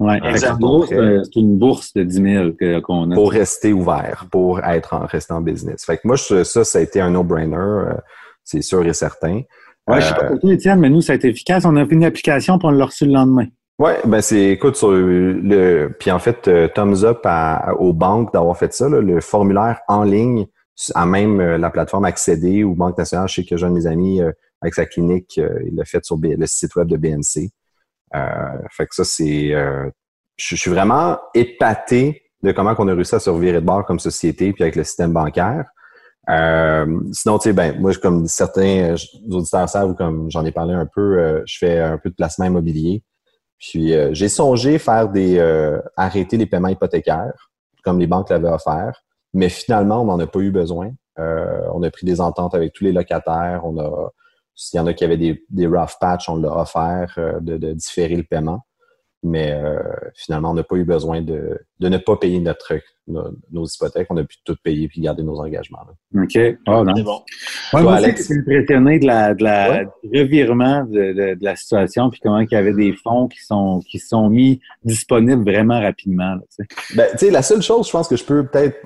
Oui, 0.00 0.14
c'est 0.34 1.36
une 1.36 1.58
bourse 1.58 1.94
de 1.94 2.02
10 2.02 2.56
000 2.60 2.80
qu'on 2.82 3.10
a. 3.12 3.14
Pour 3.14 3.30
rester 3.30 3.72
ouvert, 3.72 4.26
pour 4.30 4.60
être 4.60 4.94
en, 4.94 5.06
rester 5.06 5.32
en 5.32 5.40
business. 5.40 5.84
Fait 5.84 5.96
que 5.96 6.02
moi, 6.04 6.16
ça, 6.16 6.44
ça 6.44 6.78
a 6.78 6.82
été 6.82 7.00
un 7.00 7.10
no-brainer, 7.10 7.94
c'est 8.42 8.62
sûr 8.62 8.84
et 8.84 8.92
certain. 8.94 9.42
Oui, 9.86 10.00
je 10.00 10.06
sais 10.06 10.14
pas 10.14 10.24
pour 10.24 10.40
toi, 10.40 10.52
Étienne, 10.52 10.80
mais 10.80 10.90
nous, 10.90 11.00
ça 11.00 11.12
a 11.12 11.16
été 11.16 11.28
efficace. 11.28 11.64
On 11.64 11.76
a 11.76 11.86
fait 11.86 11.94
une 11.94 12.04
application 12.04 12.58
pour 12.58 12.70
on 12.70 12.72
l'a 12.72 12.84
reçu 12.84 13.06
le 13.06 13.12
lendemain. 13.12 13.46
Ouais, 13.78 14.00
ben 14.04 14.20
c'est 14.20 14.50
écoute 14.50 14.76
sur 14.76 14.90
le 14.92 15.88
puis 15.98 16.10
en 16.10 16.18
fait 16.18 16.46
euh, 16.46 16.68
thumbs 16.68 17.04
up 17.04 17.26
aux 17.78 17.92
banques 17.92 18.32
d'avoir 18.32 18.56
fait 18.56 18.72
ça 18.72 18.88
le 18.88 19.20
formulaire 19.20 19.80
en 19.88 20.04
ligne 20.04 20.46
à 20.94 21.06
même 21.06 21.40
euh, 21.40 21.58
la 21.58 21.70
plateforme 21.70 22.04
accéder 22.04 22.64
ou 22.64 22.74
Banque 22.74 22.98
nationale, 22.98 23.28
je 23.28 23.36
sais 23.36 23.44
que 23.44 23.56
j'ai 23.56 23.66
un 23.66 23.70
de 23.70 23.74
mes 23.74 23.86
amis 23.86 24.20
euh, 24.20 24.30
avec 24.60 24.74
sa 24.74 24.86
clinique, 24.86 25.36
il 25.38 25.74
l'a 25.74 25.84
fait 25.84 26.04
sur 26.04 26.16
le 26.22 26.46
site 26.46 26.76
web 26.76 26.86
de 26.86 26.96
BNC. 26.96 27.50
fait 28.70 28.86
que 28.86 28.94
ça 28.94 29.04
c'est 29.04 29.52
je 30.36 30.56
suis 30.56 30.70
vraiment 30.70 31.18
épaté 31.34 32.22
de 32.44 32.52
comment 32.52 32.74
on 32.78 32.86
a 32.86 32.94
réussi 32.94 33.16
à 33.16 33.20
se 33.20 33.30
revirer 33.30 33.60
de 33.60 33.66
bord 33.66 33.84
comme 33.84 33.98
société 33.98 34.52
puis 34.52 34.62
avec 34.62 34.76
le 34.76 34.84
système 34.84 35.12
bancaire. 35.12 35.64
sinon, 36.28 37.38
tu 37.38 37.48
sais, 37.48 37.52
ben, 37.52 37.76
moi, 37.80 37.92
comme 38.00 38.28
certains 38.28 38.94
auditeurs 39.28 39.68
savent, 39.68 39.96
comme 39.96 40.30
j'en 40.30 40.44
ai 40.44 40.52
parlé 40.52 40.74
un 40.74 40.86
peu, 40.86 41.42
je 41.44 41.58
fais 41.58 41.80
un 41.80 41.98
peu 41.98 42.10
de 42.10 42.14
placement 42.14 42.44
immobilier. 42.44 43.02
Puis 43.62 43.94
euh, 43.94 44.12
j'ai 44.12 44.28
songé 44.28 44.78
faire 44.78 45.08
des 45.08 45.38
euh, 45.38 45.80
arrêter 45.96 46.36
les 46.36 46.46
paiements 46.46 46.68
hypothécaires, 46.68 47.50
comme 47.84 48.00
les 48.00 48.08
banques 48.08 48.28
l'avaient 48.28 48.48
offert, 48.48 49.04
mais 49.32 49.48
finalement, 49.48 50.02
on 50.02 50.06
n'en 50.06 50.18
a 50.18 50.26
pas 50.26 50.40
eu 50.40 50.50
besoin. 50.50 50.90
Euh, 51.20 51.60
on 51.72 51.82
a 51.84 51.90
pris 51.90 52.04
des 52.04 52.20
ententes 52.20 52.54
avec 52.54 52.72
tous 52.72 52.82
les 52.82 52.92
locataires. 52.92 53.60
On 53.64 53.78
a, 53.78 54.10
s'il 54.56 54.78
y 54.78 54.80
en 54.80 54.86
a 54.88 54.94
qui 54.94 55.04
avaient 55.04 55.16
des, 55.16 55.66
rough 55.66 55.96
patch, 56.00 56.28
on 56.28 56.36
l'a 56.36 56.50
offert 56.56 57.16
de, 57.40 57.56
de, 57.56 57.72
différer 57.72 58.16
le 58.16 58.24
paiement. 58.24 58.62
Mais 59.22 59.56
finalement, 60.16 60.50
on 60.50 60.54
n'a 60.54 60.64
pas 60.64 60.76
eu 60.76 60.84
besoin 60.84 61.22
de, 61.22 61.60
de 61.78 61.88
ne 61.88 61.98
pas 61.98 62.16
payer 62.16 62.40
notre 62.40 62.74
nos, 63.08 63.66
hypothèques, 63.66 64.06
on 64.10 64.16
a 64.16 64.24
pu 64.24 64.36
tout 64.44 64.56
payer 64.62 64.88
puis 64.88 65.00
garder 65.00 65.22
nos 65.22 65.40
engagements. 65.40 65.80
OK. 66.14 66.38
Oh, 66.68 66.84
non. 66.84 66.94
C'est 66.94 67.02
bon. 67.02 67.22
moi 67.72 67.94
Alex... 67.96 68.20
aussi, 68.20 68.38
impressionné 68.38 68.98
de 68.98 69.06
la, 69.06 69.34
de 69.34 69.42
la 69.42 69.84
du 70.04 70.20
revirement 70.20 70.84
de, 70.84 71.34
de, 71.34 71.36
la 71.40 71.56
situation 71.56 72.10
puis 72.10 72.20
comment 72.22 72.40
il 72.40 72.50
y 72.50 72.54
avait 72.54 72.72
des 72.72 72.94
fonds 73.02 73.28
qui 73.28 73.40
sont 73.44 73.80
qui 73.88 73.98
sont 73.98 74.28
mis 74.28 74.60
disponibles 74.84 75.44
vraiment 75.50 75.80
rapidement. 75.80 76.36
ben, 76.94 77.08
tu 77.12 77.18
sais, 77.18 77.30
la 77.30 77.42
seule 77.42 77.62
chose, 77.62 77.86
je 77.86 77.92
pense 77.92 78.08
que 78.08 78.16
je 78.16 78.24
peux 78.24 78.46
peut-être, 78.46 78.76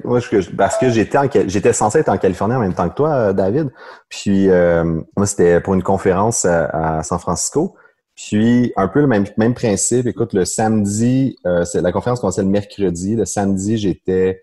parce 0.56 0.78
que 0.78 0.90
j'étais 0.90 1.18
j'étais 1.48 1.72
censé 1.72 1.98
être 1.98 2.08
en 2.08 2.18
Californie 2.18 2.54
en 2.54 2.60
même 2.60 2.74
temps 2.74 2.88
que 2.88 2.94
toi, 2.94 3.32
David. 3.32 3.70
Puis 4.08 4.48
euh, 4.48 4.84
moi, 5.16 5.26
c'était 5.26 5.60
pour 5.60 5.74
une 5.74 5.82
conférence 5.82 6.44
à 6.44 7.02
San 7.02 7.18
Francisco. 7.18 7.76
Puis, 8.16 8.72
un 8.76 8.88
peu 8.88 9.00
le 9.00 9.06
même, 9.06 9.26
même 9.36 9.52
principe. 9.52 10.06
Écoute, 10.06 10.32
le 10.32 10.46
samedi, 10.46 11.36
euh, 11.46 11.66
c'est 11.66 11.82
la 11.82 11.92
conférence 11.92 12.20
commençait 12.20 12.42
le 12.42 12.48
mercredi. 12.48 13.14
Le 13.14 13.26
samedi, 13.26 13.76
j'étais 13.76 14.42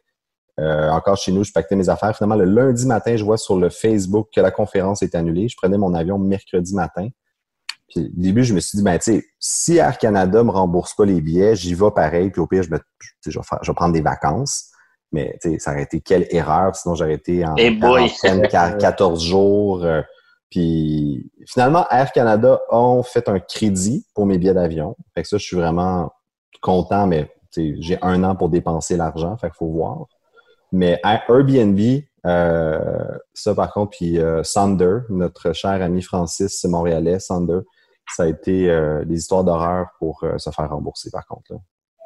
euh, 0.59 0.89
encore 0.91 1.17
chez 1.17 1.31
nous, 1.31 1.43
je 1.43 1.51
pactais 1.51 1.75
mes 1.75 1.89
affaires. 1.89 2.15
Finalement, 2.15 2.35
le 2.35 2.45
lundi 2.45 2.85
matin, 2.85 3.15
je 3.15 3.23
vois 3.23 3.37
sur 3.37 3.57
le 3.57 3.69
Facebook 3.69 4.27
que 4.33 4.41
la 4.41 4.51
conférence 4.51 5.01
est 5.01 5.15
annulée. 5.15 5.49
Je 5.49 5.57
prenais 5.57 5.79
mon 5.79 5.95
avion 5.95 6.19
mercredi 6.19 6.75
matin. 6.75 7.07
Puis, 7.89 8.05
au 8.05 8.21
début, 8.21 8.43
je 8.43 8.53
me 8.53 8.59
suis 8.59 8.77
dit, 8.77 8.83
ben, 8.83 8.99
tu 8.99 9.11
sais, 9.11 9.25
si 9.39 9.77
Air 9.77 9.97
Canada 9.97 10.43
me 10.43 10.51
rembourse 10.51 10.93
pas 10.93 11.05
les 11.05 11.19
billets, 11.19 11.55
j'y 11.55 11.73
vais 11.73 11.91
pareil. 11.95 12.29
Puis, 12.29 12.41
au 12.41 12.47
pire, 12.47 12.61
je, 12.61 12.69
me, 12.69 12.77
je, 13.25 13.39
vais, 13.39 13.45
je 13.63 13.71
vais 13.71 13.75
prendre 13.75 13.93
des 13.93 14.01
vacances. 14.01 14.69
Mais, 15.11 15.35
tu 15.41 15.49
sais, 15.49 15.59
ça 15.59 15.71
aurait 15.71 15.83
été 15.83 15.99
quelle 15.99 16.27
erreur. 16.29 16.75
Sinon, 16.75 16.93
j'aurais 16.93 17.15
été 17.15 17.43
en 17.43 17.55
hey 17.55 17.79
14 17.79 19.23
jours. 19.23 19.83
Euh, 19.83 20.03
puis 20.53 21.31
finalement, 21.47 21.87
Air 21.89 22.11
Canada 22.11 22.61
ont 22.69 23.01
fait 23.01 23.27
un 23.27 23.39
crédit 23.39 24.05
pour 24.13 24.27
mes 24.27 24.37
billets 24.37 24.53
d'avion. 24.53 24.95
Fait 25.15 25.23
que 25.23 25.27
ça, 25.27 25.39
je 25.39 25.43
suis 25.43 25.57
vraiment 25.57 26.13
content, 26.61 27.07
mais 27.07 27.31
j'ai 27.57 27.97
un 28.03 28.23
an 28.23 28.35
pour 28.35 28.49
dépenser 28.49 28.95
l'argent, 28.95 29.35
fait 29.35 29.47
qu'il 29.47 29.57
faut 29.57 29.71
voir. 29.71 30.05
Mais 30.71 31.01
Airbnb, 31.03 31.79
euh, 32.27 33.17
ça 33.33 33.55
par 33.55 33.73
contre, 33.73 33.97
puis 33.97 34.19
euh, 34.19 34.43
Sander, 34.43 34.99
notre 35.09 35.53
cher 35.53 35.81
ami 35.81 36.03
Francis 36.03 36.63
montréalais, 36.65 37.17
Sander, 37.17 37.61
ça 38.15 38.23
a 38.23 38.27
été 38.27 38.69
euh, 38.69 39.05
des 39.05 39.15
histoires 39.15 39.43
d'horreur 39.43 39.87
pour 39.97 40.23
se 40.37 40.51
faire 40.51 40.69
rembourser 40.69 41.09
par 41.09 41.25
contre. 41.25 41.53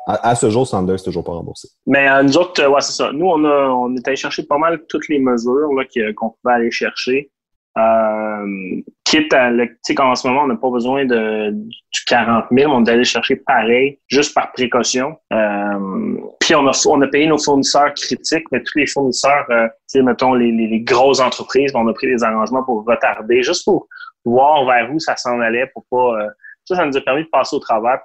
À, 0.06 0.36
ce 0.36 0.50
jour, 0.50 0.66
Sander, 0.66 0.98
c'est 0.98 1.04
toujours 1.04 1.26
pas 1.26 1.34
remboursé. 1.34 1.68
Mais 1.86 2.24
nous 2.24 2.38
autres, 2.38 2.66
ouais, 2.66 2.80
c'est 2.80 2.94
ça. 2.94 3.12
Nous, 3.12 3.26
on, 3.26 3.44
on 3.44 3.94
est 3.94 4.08
allé 4.08 4.16
chercher 4.16 4.44
pas 4.44 4.58
mal 4.58 4.86
toutes 4.88 5.10
les 5.10 5.20
mesures 5.20 5.68
qu'on 6.16 6.30
pouvait 6.30 6.54
aller 6.54 6.72
chercher. 6.72 7.30
Euh, 7.78 8.82
quitte 9.04 9.32
à, 9.34 9.52
tu 9.52 9.78
sais, 9.84 9.96
qu'en 9.96 10.16
ce 10.16 10.28
moment, 10.28 10.44
on 10.44 10.48
n'a 10.48 10.56
pas 10.56 10.70
besoin 10.70 11.06
de, 11.06 11.52
du 11.52 12.06
40 12.08 12.46
000, 12.52 12.72
on 12.72 12.84
est 12.84 12.90
allé 12.90 13.04
chercher 13.04 13.36
pareil, 13.38 14.00
juste 14.08 14.34
par 14.34 14.52
précaution. 14.52 15.16
Euh, 15.32 16.18
puis 16.40 16.56
on 16.56 16.68
a, 16.68 16.88
on 16.88 17.02
a 17.02 17.08
payé 17.08 17.28
nos 17.28 17.38
fournisseurs 17.38 17.94
critiques, 17.94 18.46
mais 18.52 18.62
tous 18.64 18.78
les 18.78 18.88
fournisseurs, 18.88 19.46
euh, 19.50 19.68
tu 19.68 20.00
sais, 20.00 20.02
mettons, 20.02 20.34
les, 20.34 20.52
les, 20.52 20.80
grosses 20.82 21.20
entreprises, 21.20 21.72
on 21.76 21.88
a 21.88 21.94
pris 21.94 22.08
des 22.08 22.24
arrangements 22.24 22.64
pour 22.64 22.84
retarder, 22.86 23.44
juste 23.44 23.64
pour 23.66 23.88
voir 24.26 24.66
vers 24.66 24.94
où 24.94 25.00
ça 25.00 25.16
s'en 25.16 25.40
allait, 25.40 25.70
pour 25.74 25.86
pas... 25.90 26.22
Euh, 26.22 26.30
ça, 26.66 26.76
ça 26.76 26.86
nous 26.86 26.98
a 26.98 27.02
permis 27.02 27.24
de 27.24 27.30
passer 27.30 27.56
au 27.56 27.60
travers. 27.60 28.00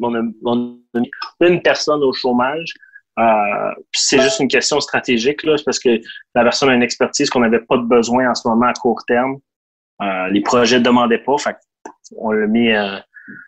On 0.00 0.14
a, 0.14 0.22
on 0.44 0.76
a 0.94 1.46
une 1.46 1.62
personne 1.62 2.02
au 2.02 2.12
chômage, 2.12 2.74
euh, 3.18 3.74
c'est 3.92 4.20
juste 4.20 4.40
une 4.40 4.48
question 4.48 4.80
stratégique, 4.80 5.42
là, 5.42 5.56
parce 5.64 5.78
que 5.78 6.00
la 6.34 6.42
personne 6.42 6.70
a 6.70 6.74
une 6.74 6.82
expertise 6.82 7.28
qu'on 7.28 7.40
n'avait 7.40 7.60
pas 7.60 7.76
de 7.76 7.82
besoin 7.82 8.30
en 8.30 8.34
ce 8.34 8.48
moment 8.48 8.66
à 8.66 8.72
court 8.72 9.02
terme. 9.06 9.38
Euh, 10.00 10.28
les 10.28 10.40
projets 10.40 10.78
ne 10.78 10.84
demandaient 10.84 11.18
pas, 11.18 11.36
fait 11.38 11.56
on 12.16 12.32
l'a 12.32 12.46
mis 12.46 12.72
euh, 12.72 12.98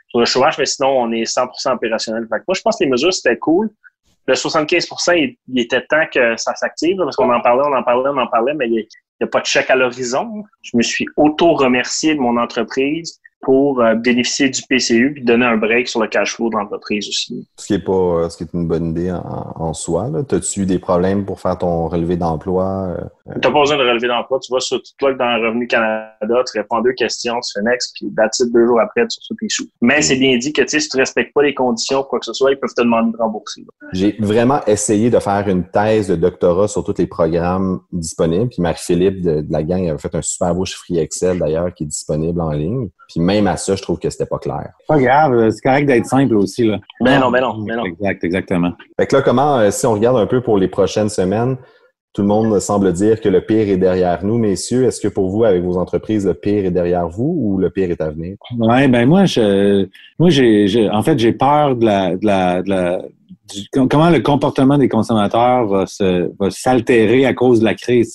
sur 0.08 0.20
le 0.20 0.26
chômage, 0.26 0.58
mais 0.58 0.66
sinon, 0.66 0.88
on 0.88 1.12
est 1.12 1.24
100% 1.24 1.72
opérationnel. 1.72 2.26
Fait 2.28 2.42
moi, 2.46 2.54
je 2.54 2.60
pense 2.60 2.78
que 2.78 2.84
les 2.84 2.90
mesures, 2.90 3.12
c'était 3.12 3.38
cool. 3.38 3.70
Le 4.26 4.34
75 4.34 4.88
il, 5.16 5.36
était 5.56 5.84
temps 5.86 6.06
que 6.12 6.36
ça 6.36 6.54
s'active, 6.54 6.96
parce 6.96 7.16
qu'on 7.16 7.32
en 7.32 7.40
parlait, 7.40 7.64
on 7.66 7.74
en 7.74 7.82
parlait, 7.82 8.10
on 8.10 8.18
en 8.18 8.26
parlait, 8.26 8.54
mais 8.54 8.68
il 8.68 8.72
n'y 8.72 8.80
a, 9.20 9.24
a, 9.24 9.26
pas 9.26 9.40
de 9.40 9.46
chèque 9.46 9.68
à 9.70 9.76
l'horizon. 9.76 10.44
Je 10.62 10.76
me 10.76 10.82
suis 10.82 11.06
auto-remercié 11.16 12.14
de 12.14 12.20
mon 12.20 12.38
entreprise 12.38 13.20
pour 13.44 13.80
euh, 13.80 13.94
bénéficier 13.94 14.48
du 14.48 14.62
PCU 14.62 15.12
puis 15.14 15.24
donner 15.24 15.46
un 15.46 15.56
break 15.56 15.88
sur 15.88 16.00
le 16.00 16.08
cash 16.08 16.34
flow 16.34 16.50
de 16.50 16.56
l'entreprise 16.56 17.08
aussi. 17.08 17.46
Ce 17.56 17.66
qui 17.66 17.74
est 17.74 17.84
pas 17.84 17.92
euh, 17.92 18.28
ce 18.28 18.36
qui 18.36 18.44
est 18.44 18.52
une 18.54 18.66
bonne 18.66 18.90
idée 18.90 19.12
en, 19.12 19.72
soi. 19.72 20.10
As-tu 20.30 20.60
eu 20.60 20.66
des 20.66 20.78
problèmes 20.78 21.24
pour 21.24 21.40
faire 21.40 21.58
ton 21.58 21.88
relevé 21.88 22.16
d'emploi? 22.16 22.96
Euh, 22.98 23.04
tu 23.40 23.48
n'as 23.48 23.52
pas 23.52 23.60
besoin 23.60 23.76
de 23.76 23.82
relevé 23.82 24.08
d'emploi. 24.08 24.38
Tu 24.40 24.52
vas 24.52 24.60
sur 24.60 24.80
tu 24.82 24.94
dans 25.00 25.42
Revenu 25.42 25.66
Canada, 25.66 26.10
tu 26.20 26.58
réponds 26.58 26.76
à 26.76 26.82
deux 26.82 26.92
questions, 26.92 27.34
tu 27.40 27.52
fais 27.58 27.64
next, 27.64 27.94
puis 27.94 28.12
that's 28.16 28.40
deux 28.52 28.66
jours 28.66 28.80
après, 28.80 29.06
tu 29.06 29.18
reçois 29.20 29.36
tes 29.40 29.48
sous. 29.48 29.68
Mais 29.80 30.02
c'est 30.02 30.16
bien 30.16 30.36
dit 30.36 30.52
que 30.52 30.66
si 30.66 30.88
tu 30.88 30.96
respectes 30.96 31.32
pas 31.34 31.42
les 31.42 31.54
conditions, 31.54 32.02
quoi 32.02 32.18
que 32.18 32.26
ce 32.26 32.32
soit, 32.32 32.52
ils 32.52 32.58
peuvent 32.58 32.74
te 32.74 32.82
demander 32.82 33.12
de 33.12 33.16
rembourser. 33.16 33.64
J'ai 33.92 34.16
vraiment 34.18 34.64
essayé 34.66 35.10
de 35.10 35.18
faire 35.18 35.48
une 35.48 35.64
thèse 35.64 36.08
de 36.08 36.16
doctorat 36.16 36.68
sur 36.68 36.84
tous 36.84 36.94
les 36.98 37.06
programmes 37.06 37.80
disponibles. 37.92 38.48
Puis 38.48 38.62
Marie-Philippe 38.62 39.22
de, 39.22 39.44
la 39.48 39.62
gang 39.62 39.88
avait 39.88 39.98
fait 39.98 40.14
un 40.14 40.22
super 40.22 40.54
beau 40.54 40.64
chiffrier 40.64 41.02
Excel 41.02 41.38
d'ailleurs 41.38 41.72
qui 41.74 41.84
est 41.84 41.86
disponible 41.86 42.40
en 42.40 42.50
ligne. 42.50 42.88
Puis 43.08 43.20
même 43.20 43.33
à 43.46 43.56
ça, 43.56 43.76
je 43.76 43.82
trouve 43.82 43.98
que 43.98 44.10
c'était 44.10 44.26
pas 44.26 44.38
clair. 44.38 44.70
Pas 44.88 44.98
grave, 44.98 45.50
c'est 45.50 45.60
correct 45.60 45.86
d'être 45.86 46.06
simple 46.06 46.36
aussi. 46.36 46.66
Là. 46.66 46.78
Ben 47.00 47.20
non, 47.20 47.30
ben 47.30 47.40
non, 47.40 47.58
ben 47.58 47.76
non. 47.76 47.84
Exact, 47.84 48.24
exactement. 48.24 48.72
Fait 48.98 49.06
que 49.06 49.16
là, 49.16 49.22
comment, 49.22 49.58
euh, 49.58 49.70
si 49.70 49.86
on 49.86 49.92
regarde 49.92 50.16
un 50.16 50.26
peu 50.26 50.40
pour 50.40 50.58
les 50.58 50.68
prochaines 50.68 51.08
semaines, 51.08 51.56
tout 52.14 52.22
le 52.22 52.28
monde 52.28 52.58
semble 52.60 52.92
dire 52.92 53.20
que 53.20 53.28
le 53.28 53.40
pire 53.40 53.68
est 53.68 53.76
derrière 53.76 54.24
nous, 54.24 54.38
messieurs. 54.38 54.84
Est-ce 54.84 55.00
que 55.00 55.08
pour 55.08 55.30
vous, 55.30 55.42
avec 55.42 55.64
vos 55.64 55.76
entreprises, 55.76 56.26
le 56.26 56.34
pire 56.34 56.64
est 56.64 56.70
derrière 56.70 57.08
vous 57.08 57.36
ou 57.36 57.58
le 57.58 57.70
pire 57.70 57.90
est 57.90 58.00
à 58.00 58.10
venir? 58.10 58.36
Oui, 58.56 58.86
ben 58.86 59.06
moi, 59.06 59.24
je, 59.24 59.88
moi, 60.20 60.30
j'ai, 60.30 60.88
en 60.90 61.02
fait, 61.02 61.18
j'ai 61.18 61.32
peur 61.32 61.74
de 61.74 61.84
la, 61.84 62.16
de 62.16 62.24
la, 62.24 62.62
de 62.62 62.70
la 62.70 63.02
comment 63.90 64.10
le 64.10 64.20
comportement 64.20 64.78
des 64.78 64.88
consommateurs 64.88 65.66
va 65.66 65.86
se 65.86 66.30
va 66.38 66.50
s'altérer 66.50 67.26
à 67.26 67.34
cause 67.34 67.60
de 67.60 67.64
la 67.64 67.74
crise. 67.74 68.14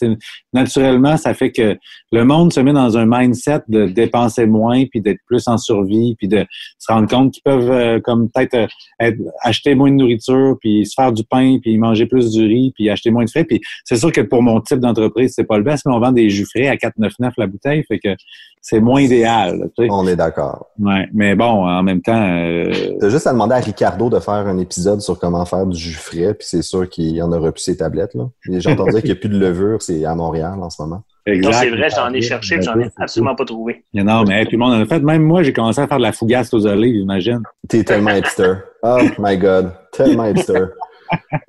naturellement, 0.54 1.18
ça 1.18 1.34
fait 1.34 1.52
que 1.52 1.78
le 2.12 2.26
monde 2.26 2.52
se 2.52 2.60
met 2.60 2.74
dans 2.74 2.98
un 2.98 3.06
mindset 3.06 3.62
de 3.68 3.86
dépenser 3.86 4.48
moins, 4.48 4.86
puis 4.86 5.02
d'être 5.02 5.20
plus 5.28 5.48
en 5.48 5.58
survie, 5.58 6.16
puis 6.18 6.28
de 6.28 6.46
se 6.80 6.92
rendre 6.92 7.08
compte 7.08 7.34
qu'ils 7.34 7.44
peuvent 7.44 7.72
euh, 7.72 8.00
comme 8.00 8.30
peut-être 8.30 8.70
euh, 9.02 9.12
acheter 9.42 9.76
moins 9.76 9.92
de 9.92 9.96
nourriture, 9.96 10.58
puis 10.60 10.86
se 10.86 10.94
faire 10.96 11.12
du 11.12 11.24
pain, 11.24 11.60
puis 11.62 11.78
manger 11.78 12.08
plus 12.08 12.32
du 12.32 12.46
riz, 12.46 12.72
puis 12.76 12.90
acheter 12.90 13.12
moins 13.12 13.26
de 13.26 13.30
frais. 13.30 13.44
Puis 13.44 13.62
c'est 13.86 13.98
sûr 13.98 14.12
que 14.12 14.22
pour 14.22 14.42
mon 14.42 14.60
type 14.62 14.80
d'entreprise, 14.80 15.34
c'est 15.36 15.44
pas 15.44 15.58
le 15.58 15.64
best, 15.64 15.86
mais 15.86 15.94
on 15.94 16.00
vend 16.00 16.12
des 16.12 16.30
jus 16.30 16.46
frais 16.46 16.68
à 16.68 16.76
4,99 16.76 17.32
la 17.38 17.48
bouteille, 17.48 17.84
fait 17.88 18.00
que 18.00 18.16
c'est 18.62 18.80
moins 18.80 19.02
idéal. 19.02 19.70
On 19.78 20.06
est 20.08 20.16
d'accord. 20.16 20.68
Ouais, 20.80 21.08
mais 21.14 21.36
bon, 21.36 21.68
en 21.68 21.82
même 21.82 22.02
temps. 22.02 22.22
Euh... 22.22 22.72
T'as 23.00 23.10
juste 23.10 23.26
à 23.26 23.32
demander 23.32 23.56
à 23.56 23.60
Ricardo 23.60 24.10
de 24.10 24.20
faire 24.20 24.34
un 24.34 24.58
épisode 24.58 25.02
sur 25.02 25.18
comment 25.18 25.46
faire 25.46 25.66
du 25.66 25.78
jus 25.78 25.94
frais, 25.94 26.34
puis 26.34 26.48
c'est 26.48 26.62
sûr 26.62 26.88
qu'il 26.90 27.22
en 27.24 27.32
aura 27.32 27.52
plus 27.52 27.62
ses 27.62 27.78
tablettes. 27.78 28.14
Là. 28.16 28.30
J'ai 28.50 28.70
entendu 28.70 28.96
qu'il 28.98 29.06
n'y 29.06 29.12
a 29.12 29.16
plus 29.16 29.30
de 29.30 29.40
levure, 29.40 29.82
c'est 29.82 30.04
à 30.06 30.14
Montréal 30.14 30.60
en 30.62 30.70
ce 30.70 30.82
moment. 30.82 31.04
Exact. 31.26 31.54
c'est 31.54 31.70
vrai, 31.70 31.90
j'en 31.96 32.12
ai 32.14 32.22
cherché, 32.22 32.58
mais 32.58 32.62
j'en 32.64 32.80
ai 32.80 32.90
absolument 32.98 33.36
pas 33.36 33.46
trouvé. 33.46 33.84
Non, 33.94 34.24
mais 34.24 34.44
tout 34.46 34.54
le 34.54 34.58
monde 34.58 34.74
en 34.74 34.82
a 34.82 34.86
fait. 34.86 35.00
Même 35.00 35.24
moi, 35.24 35.44
j'ai 35.44 35.54
commencé 35.54 35.80
à 35.80 35.88
faire 35.88 35.98
de 35.98 36.04
la 36.04 36.12
fougasse 36.12 36.54
aux 36.54 36.66
olives, 36.66 36.96
j'imagine. 36.96 37.44
T'es 37.68 37.84
tellement 37.84 38.12
hipster. 38.12 38.54
Oh 38.84 39.00
my 39.20 39.38
God, 39.38 39.72
tellement 39.92 40.26
hipster. 40.26 40.66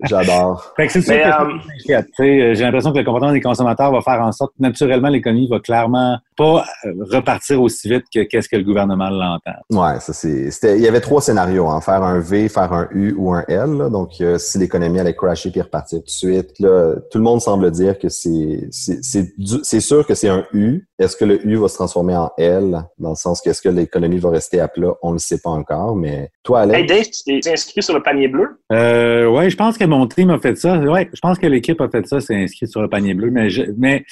J'adore. 0.05 0.73
c'est 0.89 1.01
ça 1.01 1.15
que 1.15 2.23
euh, 2.23 2.55
J'ai 2.55 2.65
l'impression 2.65 2.93
que 2.93 2.99
le 2.99 3.05
comportement 3.05 3.33
des 3.33 3.41
consommateurs 3.41 3.93
va 3.93 4.01
faire 4.01 4.21
en 4.23 4.33
sorte 4.33 4.53
que 4.57 4.63
naturellement 4.63 5.09
l'économie 5.09 5.49
va 5.49 5.61
clairement 5.61 6.19
pas 6.41 6.65
euh, 6.87 6.93
repartir 7.11 7.61
aussi 7.61 7.87
vite 7.91 8.05
que 8.13 8.21
qu'est-ce 8.23 8.49
que 8.49 8.57
le 8.57 8.65
gouvernement 8.65 9.11
l'entend. 9.11 9.59
Ouais, 9.71 10.01
ça 10.01 10.15
c'est. 10.15 10.49
Il 10.77 10.81
y 10.81 10.89
avait 10.89 11.01
trois 11.01 11.21
scénarios 11.21 11.69
hein. 11.69 11.83
faire 11.83 12.03
un 12.03 12.19
V, 12.19 12.49
faire 12.49 12.73
un 12.73 12.89
U 12.93 13.15
ou 13.19 13.35
un 13.35 13.45
L. 13.47 13.91
Donc 13.91 14.13
euh, 14.23 14.39
si 14.39 14.59
l'économie 14.59 15.01
allait 15.01 15.15
crasher 15.15 15.51
puis 15.51 15.61
repartir 15.61 15.99
tout 15.99 16.07
de 16.07 16.11
suite, 16.11 16.59
là, 16.59 16.95
tout 17.11 17.19
le 17.19 17.25
monde 17.25 17.43
semble 17.43 17.71
dire 17.71 17.99
que 17.99 18.09
c'est 18.09 18.69
c'est 18.71 19.81
sûr 19.81 20.07
que 20.07 20.15
c'est 20.15 20.29
un 20.31 20.47
U. 20.55 20.87
Est-ce 20.99 21.17
que 21.17 21.27
le 21.27 21.47
U 21.47 21.57
va 21.57 21.69
se 21.69 21.75
transformer 21.75 22.17
en 22.17 22.31
L? 22.39 22.83
Dans 22.99 23.11
le 23.11 23.17
sens 23.17 23.43
que 23.43 23.51
est-ce 23.51 23.61
que 23.61 23.69
l'économie 23.69 24.19
va 24.19 24.31
rester 24.31 24.61
à 24.61 24.69
plat 24.69 24.93
On 25.03 25.13
le 25.13 25.19
sait 25.19 25.41
pas 25.43 25.51
encore. 25.51 25.95
Mais 25.95 26.31
toi, 26.43 26.61
Alex? 26.61 26.79
Hey 26.79 26.87
Dave, 26.87 27.05
tu 27.05 27.41
t'es 27.41 27.53
inscrit 27.53 27.83
sur 27.83 27.95
le 27.95 28.03
panier 28.03 28.29
bleu? 28.29 28.61
Euh, 28.73 29.29
Ouais, 29.29 29.51
je 29.51 29.57
pense 29.57 29.79
que 29.79 29.85
mon 29.85 30.07
team 30.07 30.31
a 30.31 30.39
fait 30.39 30.57
ça. 30.57 30.79
Ouais, 30.79 31.09
je 31.13 31.21
pense 31.21 31.39
que 31.39 31.47
l'équipe 31.47 31.81
a 31.81 31.89
fait 31.89 32.07
ça, 32.07 32.21
c'est 32.21 32.35
inscrit 32.35 32.67
sur 32.67 32.83
le 32.83 32.89
panier 32.89 33.15
bleu. 33.15 33.31
Mais, 33.31 33.49
mais 33.77 34.05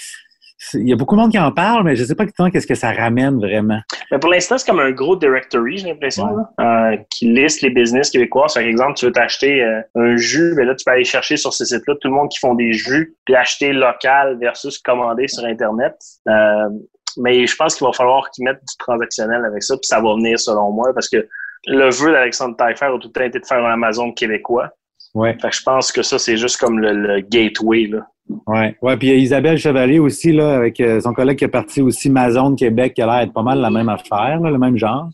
il 0.74 0.88
y 0.88 0.92
a 0.92 0.96
beaucoup 0.96 1.14
de 1.14 1.20
monde 1.20 1.30
qui 1.30 1.38
en 1.38 1.52
parle, 1.52 1.84
mais 1.84 1.94
je 1.94 2.02
ne 2.02 2.06
sais 2.06 2.14
pas 2.14 2.26
qu'est-ce 2.26 2.66
que 2.66 2.74
ça 2.74 2.92
ramène 2.92 3.38
vraiment. 3.38 3.80
Mais 4.10 4.18
pour 4.18 4.30
l'instant, 4.30 4.58
c'est 4.58 4.68
comme 4.68 4.80
un 4.80 4.90
gros 4.90 5.16
directory, 5.16 5.78
j'ai 5.78 5.88
l'impression, 5.88 6.26
euh, 6.60 6.96
qui 7.10 7.26
liste 7.32 7.62
les 7.62 7.70
business 7.70 8.10
québécois. 8.10 8.46
Par 8.52 8.62
exemple, 8.62 8.94
tu 8.94 9.06
veux 9.06 9.12
t'acheter 9.12 9.62
euh, 9.62 9.80
un 9.94 10.16
jus, 10.16 10.54
mais 10.56 10.64
là, 10.64 10.74
tu 10.74 10.84
peux 10.84 10.90
aller 10.90 11.04
chercher 11.04 11.36
sur 11.36 11.52
ce 11.52 11.64
site-là 11.64 11.94
tout 12.00 12.08
le 12.08 12.14
monde 12.14 12.28
qui 12.28 12.38
font 12.38 12.54
des 12.54 12.72
jus, 12.72 13.16
puis 13.24 13.36
acheter 13.36 13.72
local 13.72 14.38
versus 14.40 14.78
commander 14.78 15.28
sur 15.28 15.44
Internet. 15.44 15.94
Euh, 16.28 16.68
mais 17.18 17.46
je 17.46 17.56
pense 17.56 17.76
qu'il 17.76 17.86
va 17.86 17.92
falloir 17.92 18.30
qu'ils 18.30 18.44
mettent 18.44 18.60
du 18.60 18.76
transactionnel 18.78 19.44
avec 19.44 19.62
ça, 19.62 19.74
puis 19.76 19.86
ça 19.86 20.00
va 20.00 20.14
venir 20.14 20.38
selon 20.38 20.72
moi, 20.72 20.92
parce 20.92 21.08
que 21.08 21.26
le 21.66 21.90
vœu 21.90 22.12
d'Alexandre 22.12 22.56
Taillefer 22.56 22.86
a 22.86 22.98
tout 22.98 23.08
le 23.08 23.12
temps 23.12 23.24
été 23.24 23.38
de 23.38 23.46
faire 23.46 23.64
un 23.64 23.72
Amazon 23.72 24.12
québécois. 24.12 24.70
Ouais. 25.18 25.36
Fait 25.40 25.50
que 25.50 25.56
je 25.56 25.62
pense 25.62 25.90
que 25.90 26.02
ça, 26.02 26.16
c'est 26.16 26.36
juste 26.36 26.58
comme 26.58 26.78
le, 26.78 27.20
gateway. 27.20 27.86
Là. 27.86 28.06
Ouais. 28.46 28.76
ouais, 28.80 28.96
puis 28.96 29.08
il 29.08 29.10
y 29.10 29.14
a 29.14 29.16
Isabelle 29.16 29.58
Chevalier 29.58 29.98
aussi, 29.98 30.32
là, 30.32 30.54
avec 30.54 30.78
euh, 30.78 31.00
son 31.00 31.12
collègue 31.12 31.38
qui 31.38 31.44
est 31.44 31.48
parti 31.48 31.82
aussi 31.82 32.08
Amazon 32.08 32.54
Québec, 32.54 32.94
qui 32.94 33.02
a 33.02 33.06
l'air 33.06 33.24
d'être 33.24 33.32
pas 33.32 33.42
mal 33.42 33.58
la 33.58 33.70
même 33.70 33.88
affaire, 33.88 34.38
là, 34.40 34.50
le 34.50 34.58
même 34.58 34.76
genre. 34.76 35.08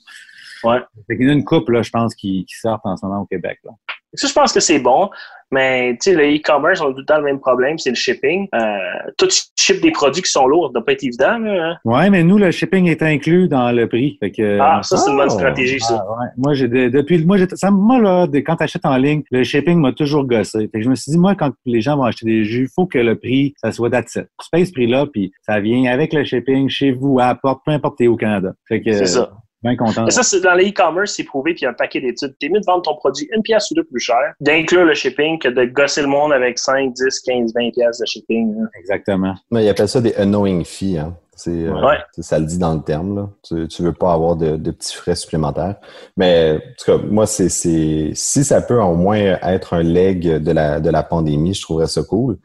Ouais. 0.63 0.81
Fait 1.07 1.17
qu'il 1.17 1.27
y 1.27 1.31
a 1.31 1.33
une 1.33 1.45
couple, 1.45 1.73
là, 1.73 1.83
je 1.83 1.91
pense, 1.91 2.15
qui, 2.15 2.45
qui 2.45 2.55
sortent 2.55 2.85
en 2.85 2.99
ce 2.99 3.07
moment 3.07 3.23
au 3.23 3.27
Québec. 3.27 3.61
Là. 3.65 3.71
Ça, 4.15 4.29
je 4.29 4.33
pense 4.33 4.53
que 4.53 4.61
c'est 4.61 4.79
bon. 4.79 5.11
Mais 5.55 5.93
tu 6.03 6.11
sais, 6.11 6.15
le 6.15 6.35
e-commerce, 6.35 6.81
on 6.81 6.87
a 6.87 6.93
tout 6.93 6.99
le 6.99 7.05
temps 7.05 7.19
le 7.19 7.25
même 7.25 7.39
problème, 7.39 7.79
c'est 7.79 7.91
le 7.91 7.97
shipping. 7.97 8.49
Euh, 8.55 8.77
tout 9.17 9.29
ship 9.57 9.81
des 9.81 9.93
produits 9.93 10.23
qui 10.23 10.31
sont 10.31 10.47
lourds, 10.47 10.67
ça 10.67 10.73
doit 10.73 10.85
pas 10.85 10.93
être 10.93 11.05
évident. 11.05 11.39
Hein? 11.47 11.77
Ouais, 11.85 12.11
mais 12.11 12.25
nous, 12.25 12.39
le 12.39 12.51
shipping 12.51 12.87
est 12.89 13.03
inclus 13.03 13.47
dans 13.47 13.71
le 13.71 13.89
prix. 13.89 14.17
Fait 14.19 14.33
que, 14.33 14.59
ah, 14.61 14.81
ça, 14.83 14.97
c'est 14.97 15.11
une 15.11 15.17
bonne 15.17 15.31
stratégie, 15.31 15.79
ça. 15.79 16.01
Ah, 16.01 16.11
ouais. 16.11 16.29
Moi, 16.39 16.55
j'ai 16.55 16.67
depuis 16.67 17.25
moi, 17.25 17.37
ça, 17.55 17.71
moi 17.71 18.01
là, 18.01 18.27
quand 18.45 18.57
tu 18.57 18.65
achètes 18.65 18.85
en 18.85 18.97
ligne, 18.97 19.23
le 19.31 19.45
shipping 19.45 19.79
m'a 19.79 19.93
toujours 19.93 20.25
gossé. 20.25 20.69
Fait 20.73 20.79
que 20.79 20.83
je 20.83 20.91
me 20.91 20.97
suis 20.97 21.13
dit, 21.13 21.19
moi, 21.19 21.37
quand 21.37 21.53
les 21.67 21.81
gens 21.81 21.97
vont 21.97 22.05
acheter 22.05 22.27
des 22.27 22.45
jus, 22.45 22.65
il 22.65 22.73
faut 22.75 22.87
que 22.87 22.99
le 22.99 23.17
prix, 23.17 23.55
ça 23.63 23.71
soit 23.71 23.91
d'accepte. 23.91 24.31
Tu 24.43 24.49
payes 24.51 24.67
ce 24.67 24.73
prix-là, 24.73 25.07
puis 25.13 25.33
ça 25.43 25.61
vient 25.61 25.85
avec 25.93 26.13
le 26.13 26.25
shipping 26.25 26.69
chez 26.69 26.91
vous, 26.91 27.21
à 27.21 27.35
porte, 27.35 27.61
peu 27.65 27.71
importe 27.71 28.01
où 28.01 28.15
au 28.15 28.17
Canada. 28.17 28.55
Fait 28.69 28.81
que, 28.81 28.93
c'est 28.93 29.07
ça. 29.07 29.31
Bien 29.65 29.77
content. 29.77 30.09
ça, 30.11 30.23
c'est 30.23 30.41
dans 30.41 30.55
les 30.55 30.69
e-commerce, 30.69 31.15
c'est 31.15 31.25
prouvé, 31.25 31.55
puis 31.55 31.63
il 31.63 31.65
y 31.65 31.67
a 31.67 31.71
un 31.71 31.75
paquet 31.75 32.01
d'études. 32.01 32.35
T'es 32.39 32.51
mieux 32.51 32.61
de 32.61 32.67
vendre 32.67 32.83
ton 32.83 32.95
produit 32.97 33.27
une 33.35 33.43
pièce 33.43 33.71
ou 33.71 33.75
deux 33.75 33.85
plus 33.85 33.99
cher, 33.99 34.35
d'inclure 34.39 34.85
le 34.85 34.93
shipping, 34.93 35.39
que 35.39 35.49
de 35.49 35.65
gosser 35.65 36.03
le 36.03 36.09
monde 36.09 36.35
avec 36.35 36.59
5, 36.59 36.93
10, 36.93 37.21
15, 37.21 37.53
20 37.55 37.71
pièces 37.71 37.99
de 37.99 38.05
shipping. 38.05 38.55
Exactement. 38.79 39.35
Mais 39.51 39.65
ils 39.65 39.69
appellent 39.71 39.89
ça 39.89 40.03
des 40.03 40.15
annoying 40.17 40.65
fees. 40.65 40.99
Hein. 40.99 41.17
C'est, 41.37 41.51
euh, 41.51 41.73
ça 42.21 42.39
le 42.39 42.45
dit 42.45 42.59
dans 42.59 42.75
le 42.75 42.83
terme. 42.83 43.17
Là. 43.17 43.29
Tu, 43.43 43.55
ne 43.55 43.87
veux 43.87 43.93
pas 43.93 44.13
avoir 44.13 44.37
de, 44.37 44.57
petits 44.71 44.95
frais 44.95 45.17
supplémentaires. 45.17 45.77
Mais 46.17 46.53
en 46.53 46.59
tout 46.79 46.99
cas, 46.99 47.05
moi, 47.05 47.27
c'est, 47.27 47.49
c'est 47.49 48.11
si 48.15 48.45
ça 48.45 48.61
peut 48.61 48.81
au 48.81 48.95
moins 48.95 49.19
être 49.43 49.75
un 49.75 49.83
leg 49.83 50.43
de 50.43 50.53
la, 50.53 50.79
de 50.79 50.91
la 50.91 51.03
pandémie, 51.03 51.55
je 51.55 51.63
trouverais 51.63 51.89
ça 51.89 52.03
cool. 52.03 52.39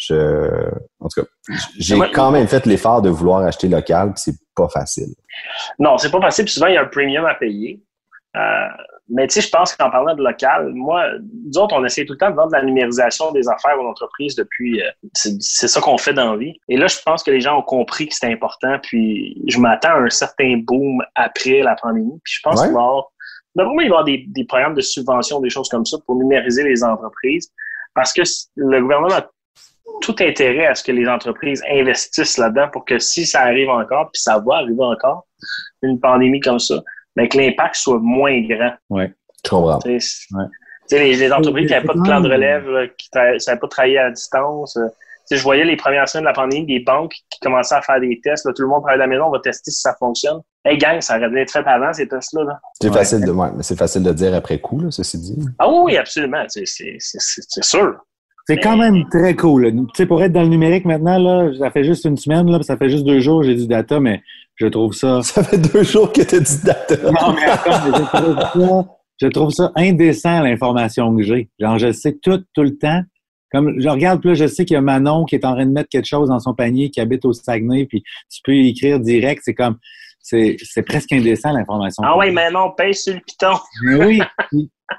Je, 0.00 0.14
en 0.98 1.08
tout 1.08 1.20
cas, 1.20 1.54
j'ai 1.78 1.98
quand 2.14 2.30
même 2.30 2.48
fait 2.48 2.64
l'effort 2.64 3.02
de 3.02 3.10
vouloir 3.10 3.42
acheter 3.42 3.68
local, 3.68 4.14
puis 4.14 4.22
c'est 4.24 4.36
pas 4.56 4.68
facile. 4.68 5.14
Non, 5.78 5.98
c'est 5.98 6.10
pas 6.10 6.22
facile. 6.22 6.48
souvent, 6.48 6.68
il 6.68 6.74
y 6.74 6.76
a 6.78 6.82
un 6.82 6.86
premium 6.86 7.26
à 7.26 7.34
payer. 7.34 7.82
Euh, 8.34 8.40
mais 9.10 9.26
tu 9.26 9.34
sais, 9.34 9.40
je 9.42 9.50
pense 9.50 9.76
qu'en 9.76 9.90
parlant 9.90 10.14
de 10.14 10.22
local, 10.22 10.72
moi, 10.72 11.04
nous 11.20 11.58
autres, 11.58 11.74
on 11.76 11.84
essaie 11.84 12.06
tout 12.06 12.14
le 12.14 12.18
temps 12.18 12.30
de 12.30 12.36
vendre 12.36 12.52
la 12.52 12.62
numérisation 12.62 13.30
des 13.32 13.46
affaires 13.46 13.78
aux 13.78 13.88
entreprises 13.88 14.36
depuis. 14.36 14.80
Euh, 14.80 14.88
c'est 15.12 15.68
ça 15.68 15.80
qu'on 15.82 15.98
fait 15.98 16.14
dans 16.14 16.32
la 16.32 16.38
vie. 16.38 16.54
Et 16.68 16.78
là, 16.78 16.86
je 16.86 16.96
pense 17.04 17.22
que 17.22 17.30
les 17.30 17.40
gens 17.40 17.58
ont 17.58 17.62
compris 17.62 18.08
que 18.08 18.14
c'était 18.14 18.32
important. 18.32 18.78
Puis 18.82 19.36
je 19.48 19.58
m'attends 19.58 19.90
à 19.90 19.98
un 19.98 20.08
certain 20.08 20.62
boom 20.64 21.02
après 21.14 21.60
la 21.60 21.74
pandémie. 21.74 22.18
Puis 22.24 22.34
je 22.36 22.40
pense 22.42 22.62
qu'il 22.62 22.72
va 22.72 22.80
y 22.80 22.82
avoir. 22.82 23.10
D'abord, 23.54 23.74
il 23.74 23.76
va 23.76 23.82
y 23.82 23.86
avoir 23.86 24.04
des, 24.04 24.24
des 24.28 24.44
programmes 24.44 24.74
de 24.74 24.80
subvention, 24.80 25.40
des 25.40 25.50
choses 25.50 25.68
comme 25.68 25.84
ça 25.84 25.98
pour 26.06 26.14
numériser 26.14 26.62
les 26.62 26.82
entreprises. 26.82 27.52
Parce 27.94 28.14
que 28.14 28.22
le 28.54 28.80
gouvernement 28.80 29.12
a 29.12 29.28
tout 30.00 30.16
intérêt 30.20 30.66
à 30.66 30.74
ce 30.74 30.82
que 30.82 30.92
les 30.92 31.08
entreprises 31.08 31.62
investissent 31.70 32.38
là-dedans 32.38 32.68
pour 32.72 32.84
que 32.84 32.98
si 32.98 33.26
ça 33.26 33.42
arrive 33.42 33.68
encore, 33.68 34.10
puis 34.12 34.20
ça 34.20 34.42
va 34.44 34.56
arriver 34.56 34.82
encore, 34.82 35.26
une 35.82 36.00
pandémie 36.00 36.40
comme 36.40 36.58
ça, 36.58 36.82
mais 37.16 37.28
que 37.28 37.38
l'impact 37.38 37.76
soit 37.76 37.98
moins 38.00 38.40
grand. 38.42 38.72
Oui, 38.90 39.04
je 39.44 39.50
comprends. 39.50 39.78
Les, 39.86 41.14
les, 41.14 41.32
entreprises 41.32 41.68
qui 41.68 41.72
n'avaient 41.72 41.86
pas 41.86 41.94
de 41.94 42.02
plan 42.02 42.20
de 42.20 42.28
relève, 42.28 42.64
qui 42.98 43.08
ne 43.14 43.38
savaient 43.38 43.60
pas 43.60 43.68
travailler 43.68 43.98
à 43.98 44.10
distance. 44.10 44.76
Euh, 44.76 44.88
je 45.30 45.40
voyais 45.40 45.64
les 45.64 45.76
premières 45.76 46.08
semaines 46.08 46.24
de 46.24 46.28
la 46.28 46.34
pandémie, 46.34 46.66
des 46.66 46.80
banques 46.80 47.14
qui 47.30 47.38
commençaient 47.40 47.76
à 47.76 47.82
faire 47.82 48.00
des 48.00 48.20
tests. 48.20 48.44
tout 48.52 48.62
le 48.62 48.68
monde 48.68 48.82
travaille 48.82 48.96
à 48.96 49.04
la 49.04 49.06
maison, 49.06 49.26
on 49.26 49.30
va 49.30 49.38
tester 49.38 49.70
si 49.70 49.80
ça 49.80 49.94
fonctionne. 49.98 50.40
Hey 50.64 50.76
gang, 50.76 51.00
ça 51.00 51.18
être 51.18 51.50
fait 51.50 51.66
avant 51.66 51.92
ces 51.92 52.08
tests-là. 52.08 52.58
C'est 52.80 52.92
facile 52.92 53.24
de, 53.24 53.30
mais 53.30 53.62
c'est 53.62 53.78
facile 53.78 54.02
de 54.02 54.12
dire 54.12 54.34
après 54.34 54.58
coup, 54.58 54.80
là, 54.80 54.90
ceci 54.90 55.18
dit. 55.18 55.36
Ah 55.58 55.70
oui, 55.70 55.96
absolument. 55.96 56.44
C'est 56.48 56.98
sûr. 57.62 58.00
C'est 58.50 58.58
quand 58.58 58.76
même 58.76 59.08
très 59.08 59.36
cool. 59.36 59.72
Tu 59.72 59.84
sais, 59.94 60.06
pour 60.06 60.20
être 60.24 60.32
dans 60.32 60.42
le 60.42 60.48
numérique 60.48 60.84
maintenant, 60.84 61.20
là, 61.20 61.52
ça 61.56 61.70
fait 61.70 61.84
juste 61.84 62.04
une 62.04 62.16
semaine, 62.16 62.50
là, 62.50 62.60
ça 62.62 62.76
fait 62.76 62.90
juste 62.90 63.04
deux 63.04 63.20
jours, 63.20 63.44
j'ai 63.44 63.54
du 63.54 63.68
data, 63.68 64.00
mais 64.00 64.24
je 64.56 64.66
trouve 64.66 64.92
ça. 64.92 65.22
Ça 65.22 65.44
fait 65.44 65.56
deux 65.56 65.84
jours 65.84 66.12
que 66.12 66.22
tu 66.22 66.34
as 66.34 66.40
du 66.40 66.64
data. 66.64 66.96
Non, 66.96 67.32
mais 67.32 67.44
attends, 67.44 67.80
je, 67.86 68.02
trouve 68.02 68.36
ça, 68.40 68.86
je 69.20 69.26
trouve 69.28 69.50
ça 69.50 69.72
indécent, 69.76 70.42
l'information 70.42 71.16
que 71.16 71.22
j'ai. 71.22 71.48
Genre, 71.60 71.78
je 71.78 71.92
sais 71.92 72.18
tout, 72.20 72.42
tout 72.52 72.64
le 72.64 72.76
temps. 72.76 73.02
Comme 73.52 73.80
je 73.80 73.88
regarde, 73.88 74.20
plus 74.20 74.34
je 74.34 74.48
sais 74.48 74.64
qu'il 74.64 74.74
y 74.74 74.76
a 74.76 74.80
Manon 74.80 75.26
qui 75.26 75.36
est 75.36 75.44
en 75.44 75.54
train 75.54 75.66
de 75.66 75.70
mettre 75.70 75.88
quelque 75.88 76.08
chose 76.08 76.28
dans 76.28 76.40
son 76.40 76.52
panier, 76.52 76.90
qui 76.90 77.00
habite 77.00 77.24
au 77.24 77.32
Saguenay, 77.32 77.86
puis 77.86 78.02
tu 78.28 78.40
peux 78.42 78.52
écrire 78.52 78.98
direct. 78.98 79.42
C'est 79.44 79.54
comme, 79.54 79.76
c'est 80.22 80.82
presque 80.86 81.12
indécent 81.12 81.52
l'information. 81.52 82.02
Ah 82.06 82.16
oui, 82.16 82.30
Manon, 82.30 82.72
pèse 82.76 83.02
sur 83.02 83.14
le 83.14 83.20
piton. 83.20 83.54
oui. 83.82 84.20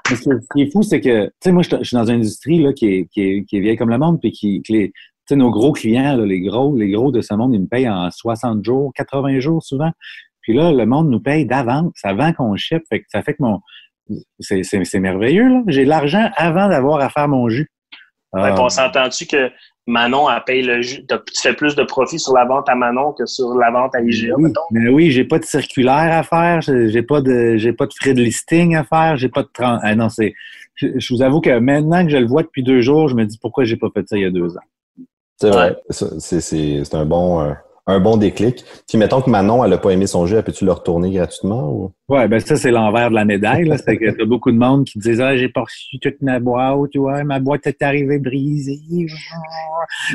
ce 0.08 0.54
qui 0.54 0.62
est 0.62 0.72
fou, 0.72 0.82
c'est 0.82 1.00
que, 1.00 1.26
tu 1.26 1.32
sais, 1.44 1.52
moi, 1.52 1.62
je, 1.62 1.82
suis 1.82 1.96
dans 1.96 2.04
une 2.04 2.16
industrie 2.16 2.62
là, 2.62 2.72
qui, 2.72 2.86
est, 2.86 3.08
qui, 3.12 3.22
est, 3.22 3.44
qui 3.44 3.56
est 3.56 3.60
vieille 3.60 3.76
comme 3.76 3.90
le 3.90 3.98
monde, 3.98 4.20
puis 4.20 4.32
qui, 4.32 4.62
qui 4.62 4.72
tu 4.72 5.34
sais, 5.34 5.36
nos 5.36 5.50
gros 5.50 5.72
clients, 5.72 6.16
là, 6.16 6.26
les 6.26 6.40
gros, 6.40 6.76
les 6.76 6.90
gros 6.90 7.12
de 7.12 7.20
ce 7.20 7.34
monde, 7.34 7.54
ils 7.54 7.60
me 7.60 7.68
payent 7.68 7.88
en 7.88 8.10
60 8.10 8.64
jours, 8.64 8.92
80 8.94 9.38
jours 9.38 9.62
souvent. 9.62 9.90
Puis 10.40 10.52
là, 10.52 10.72
le 10.72 10.84
monde 10.86 11.08
nous 11.08 11.20
paye 11.20 11.46
d'avance, 11.46 11.92
avant 12.02 12.32
qu'on 12.32 12.56
ship. 12.56 12.82
Fait 12.88 13.00
que 13.00 13.06
ça 13.08 13.22
fait 13.22 13.34
que 13.34 13.42
mon. 13.42 13.60
C'est 14.40 14.98
merveilleux, 14.98 15.48
là. 15.48 15.62
J'ai 15.68 15.84
de 15.84 15.88
l'argent 15.88 16.28
avant 16.36 16.68
d'avoir 16.68 17.00
à 17.00 17.08
faire 17.08 17.28
mon 17.28 17.48
jus. 17.48 17.70
Ouais, 18.32 18.50
on 18.58 18.68
s'entend-tu 18.68 19.26
que 19.26 19.50
Manon, 19.86 20.30
elle 20.30 20.42
paye 20.44 20.62
le. 20.62 20.80
Tu 20.80 21.40
fais 21.42 21.54
plus 21.54 21.74
de 21.74 21.82
profit 21.82 22.18
sur 22.18 22.34
la 22.34 22.44
vente 22.44 22.68
à 22.68 22.74
Manon 22.74 23.12
que 23.12 23.26
sur 23.26 23.54
la 23.54 23.70
vente 23.70 23.94
à 23.94 24.00
IGA, 24.00 24.34
oui, 24.36 24.52
Mais 24.70 24.88
oui, 24.88 25.10
j'ai 25.10 25.24
pas 25.24 25.38
de 25.38 25.44
circulaire 25.44 26.12
à 26.12 26.22
faire, 26.22 26.60
j'ai 26.60 27.02
pas 27.02 27.20
de 27.20 27.56
j'ai 27.56 27.72
pas 27.72 27.86
de 27.86 27.92
frais 27.92 28.14
de 28.14 28.22
listing 28.22 28.76
à 28.76 28.84
faire, 28.84 29.16
j'ai 29.16 29.28
pas 29.28 29.42
de 29.42 29.48
ah 29.58 29.94
non, 29.96 30.08
c'est 30.08 30.34
je, 30.76 31.14
vous 31.14 31.22
avoue 31.22 31.40
que 31.40 31.58
maintenant 31.58 32.04
que 32.04 32.10
je 32.10 32.16
le 32.16 32.26
vois 32.26 32.42
depuis 32.42 32.62
deux 32.62 32.80
jours, 32.80 33.08
je 33.08 33.16
me 33.16 33.24
dis 33.24 33.38
pourquoi 33.38 33.64
j'ai 33.64 33.76
pas 33.76 33.88
fait 33.92 34.08
ça 34.08 34.16
il 34.16 34.22
y 34.22 34.26
a 34.26 34.30
deux 34.30 34.56
ans. 34.56 35.06
C'est 35.36 35.50
vrai. 35.50 35.76
C'est 35.90 36.94
un 36.94 37.04
bon 37.04 37.54
un 37.86 38.00
bon 38.00 38.16
déclic. 38.16 38.64
Puis 38.88 38.96
mettons 38.96 39.20
que 39.20 39.30
Manon, 39.30 39.64
elle 39.64 39.70
n'a 39.70 39.78
pas 39.78 39.90
aimé 39.90 40.06
son 40.06 40.26
jeu, 40.26 40.40
peux-tu 40.42 40.64
le 40.64 40.72
retourner 40.72 41.10
gratuitement? 41.10 41.68
Ou? 41.72 41.92
Ouais, 42.08 42.28
ben 42.28 42.38
ça, 42.38 42.56
c'est 42.56 42.70
l'envers 42.70 43.10
de 43.10 43.14
la 43.14 43.24
médaille. 43.24 43.72
C'est 43.84 43.96
que 43.96 44.10
t'as 44.10 44.24
beaucoup 44.24 44.52
de 44.52 44.56
monde 44.56 44.84
qui 44.84 44.98
disent 44.98 45.20
Ah, 45.20 45.36
j'ai 45.36 45.48
pas 45.48 45.62
reçu 45.62 45.98
toute 45.98 46.20
ma 46.22 46.38
boîte, 46.38 46.90
tu 46.90 46.98
vois, 46.98 47.24
ma 47.24 47.40
boîte 47.40 47.66
est 47.66 47.82
arrivée 47.82 48.18
brisée. 48.18 48.78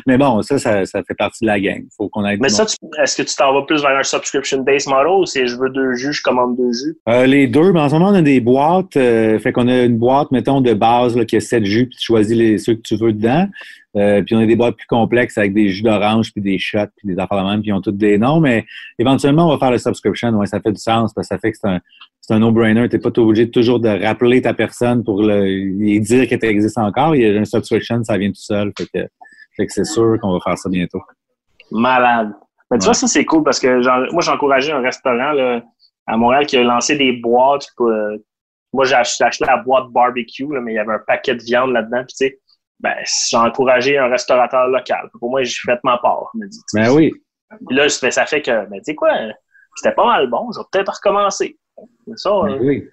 Mais 0.05 0.17
bon, 0.17 0.41
ça, 0.41 0.57
ça, 0.57 0.85
fait 0.85 1.13
partie 1.17 1.43
de 1.43 1.47
la 1.47 1.59
game. 1.59 1.83
Faut 1.95 2.09
qu'on 2.09 2.21
Mais 2.21 2.49
ça, 2.49 2.65
est-ce 3.01 3.15
que 3.15 3.23
tu 3.23 3.35
t'en 3.35 3.53
vas 3.53 3.63
plus 3.63 3.81
vers 3.81 3.97
un 3.97 4.03
subscription-based 4.03 4.89
model 4.89 5.07
ou 5.07 5.25
c'est 5.25 5.47
je 5.47 5.55
veux 5.57 5.69
deux 5.69 5.93
jus, 5.95 6.13
je 6.13 6.21
commande 6.21 6.57
deux 6.57 6.71
jus? 6.71 6.97
Euh, 7.09 7.25
les 7.25 7.47
deux, 7.47 7.71
mais 7.71 7.79
en 7.79 7.89
ce 7.89 7.95
moment, 7.95 8.09
on 8.09 8.15
a 8.15 8.21
des 8.21 8.39
boîtes. 8.39 8.95
Euh, 8.97 9.39
fait 9.39 9.51
qu'on 9.51 9.67
a 9.67 9.83
une 9.83 9.97
boîte, 9.97 10.31
mettons, 10.31 10.61
de 10.61 10.73
base 10.73 11.15
là, 11.17 11.25
qui 11.25 11.35
a 11.35 11.39
sept 11.39 11.65
jus, 11.65 11.87
puis 11.87 11.97
tu 11.97 12.05
choisis 12.05 12.35
les, 12.35 12.57
ceux 12.57 12.75
que 12.75 12.81
tu 12.81 12.95
veux 12.97 13.13
dedans. 13.13 13.47
Euh, 13.95 14.21
puis 14.21 14.35
on 14.35 14.39
a 14.39 14.45
des 14.45 14.55
boîtes 14.55 14.75
plus 14.75 14.87
complexes 14.87 15.37
avec 15.37 15.53
des 15.53 15.69
jus 15.69 15.81
d'orange, 15.81 16.31
puis 16.31 16.41
des 16.41 16.59
shots, 16.59 16.79
puis 16.97 17.07
des 17.07 17.19
affaires 17.19 17.43
de 17.43 17.49
même, 17.49 17.61
puis 17.61 17.69
ils 17.69 17.73
ont 17.73 17.81
toutes 17.81 17.97
des 17.97 18.17
noms. 18.17 18.39
Mais 18.39 18.65
éventuellement, 18.99 19.47
on 19.47 19.51
va 19.51 19.57
faire 19.57 19.71
le 19.71 19.77
subscription. 19.77 20.29
Ouais, 20.31 20.45
ça 20.45 20.59
fait 20.59 20.71
du 20.71 20.79
sens 20.79 21.13
parce 21.13 21.27
que 21.27 21.35
ça 21.35 21.39
fait 21.39 21.51
que 21.51 21.57
c'est 21.59 21.67
un, 21.67 21.79
c'est 22.27 22.33
un 22.33 22.39
no-brainer. 22.39 22.89
Tu 22.89 22.97
n'es 22.97 23.01
pas 23.01 23.11
obligé 23.21 23.49
toujours 23.49 23.79
de 23.79 23.89
rappeler 23.89 24.41
ta 24.41 24.53
personne 24.53 25.03
pour 25.03 25.23
lui 25.23 25.99
dire 26.01 26.27
qu'elle 26.27 26.43
existe 26.45 26.77
encore. 26.77 27.15
Il 27.15 27.21
y 27.21 27.25
a 27.25 27.39
un 27.39 27.45
subscription, 27.45 28.03
ça 28.03 28.17
vient 28.17 28.29
tout 28.29 28.35
seul. 28.35 28.71
Fait 28.77 28.87
que, 28.93 29.07
fait 29.57 29.65
que 29.65 29.73
c'est 29.73 29.85
sûr 29.85 30.17
qu'on 30.21 30.33
va 30.33 30.39
faire 30.39 30.57
ça 30.57 30.69
bientôt. 30.69 31.01
Malade. 31.71 32.31
Mais 32.71 32.77
tu 32.77 32.85
vois, 32.85 32.93
ça, 32.93 33.07
c'est 33.07 33.25
cool 33.25 33.43
parce 33.43 33.59
que 33.59 34.11
moi, 34.11 34.21
j'ai 34.21 34.31
encouragé 34.31 34.71
un 34.71 34.81
restaurant 34.81 35.31
là, 35.31 35.61
à 36.05 36.17
Montréal 36.17 36.45
qui 36.45 36.57
a 36.57 36.63
lancé 36.63 36.95
des 36.95 37.13
boîtes. 37.13 37.67
Euh, 37.81 38.17
moi, 38.73 38.85
j'ai 38.85 38.95
acheté, 38.95 39.25
la 39.45 39.57
boîte 39.57 39.87
barbecue, 39.89 40.45
mais 40.45 40.73
il 40.73 40.75
y 40.75 40.79
avait 40.79 40.93
un 40.93 41.01
paquet 41.05 41.35
de 41.35 41.43
viande 41.43 41.71
là-dedans. 41.71 42.03
Puis, 42.07 42.15
tu 42.17 42.27
sais, 42.27 42.39
ben, 42.79 42.95
j'ai 43.29 43.37
encouragé 43.37 43.97
un 43.97 44.07
restaurateur 44.07 44.67
local. 44.67 45.09
Pour 45.19 45.31
moi, 45.31 45.43
j'ai 45.43 45.55
fait 45.65 45.79
ma 45.83 45.97
part. 45.97 46.29
Me 46.35 46.47
dit, 46.47 46.59
ben 46.73 46.91
oui. 46.91 47.11
là, 47.71 47.89
ça 47.89 48.25
fait 48.25 48.41
que, 48.41 48.69
ben, 48.69 48.77
tu 48.77 48.83
sais 48.83 48.95
quoi, 48.95 49.11
c'était 49.75 49.95
pas 49.95 50.05
mal 50.05 50.29
bon. 50.29 50.51
Je 50.51 50.59
vais 50.59 50.65
peut-être 50.71 50.93
recommencer. 50.93 51.57
Ça, 52.15 52.29
ben 52.29 52.53
euh, 52.53 52.59
oui. 52.61 52.89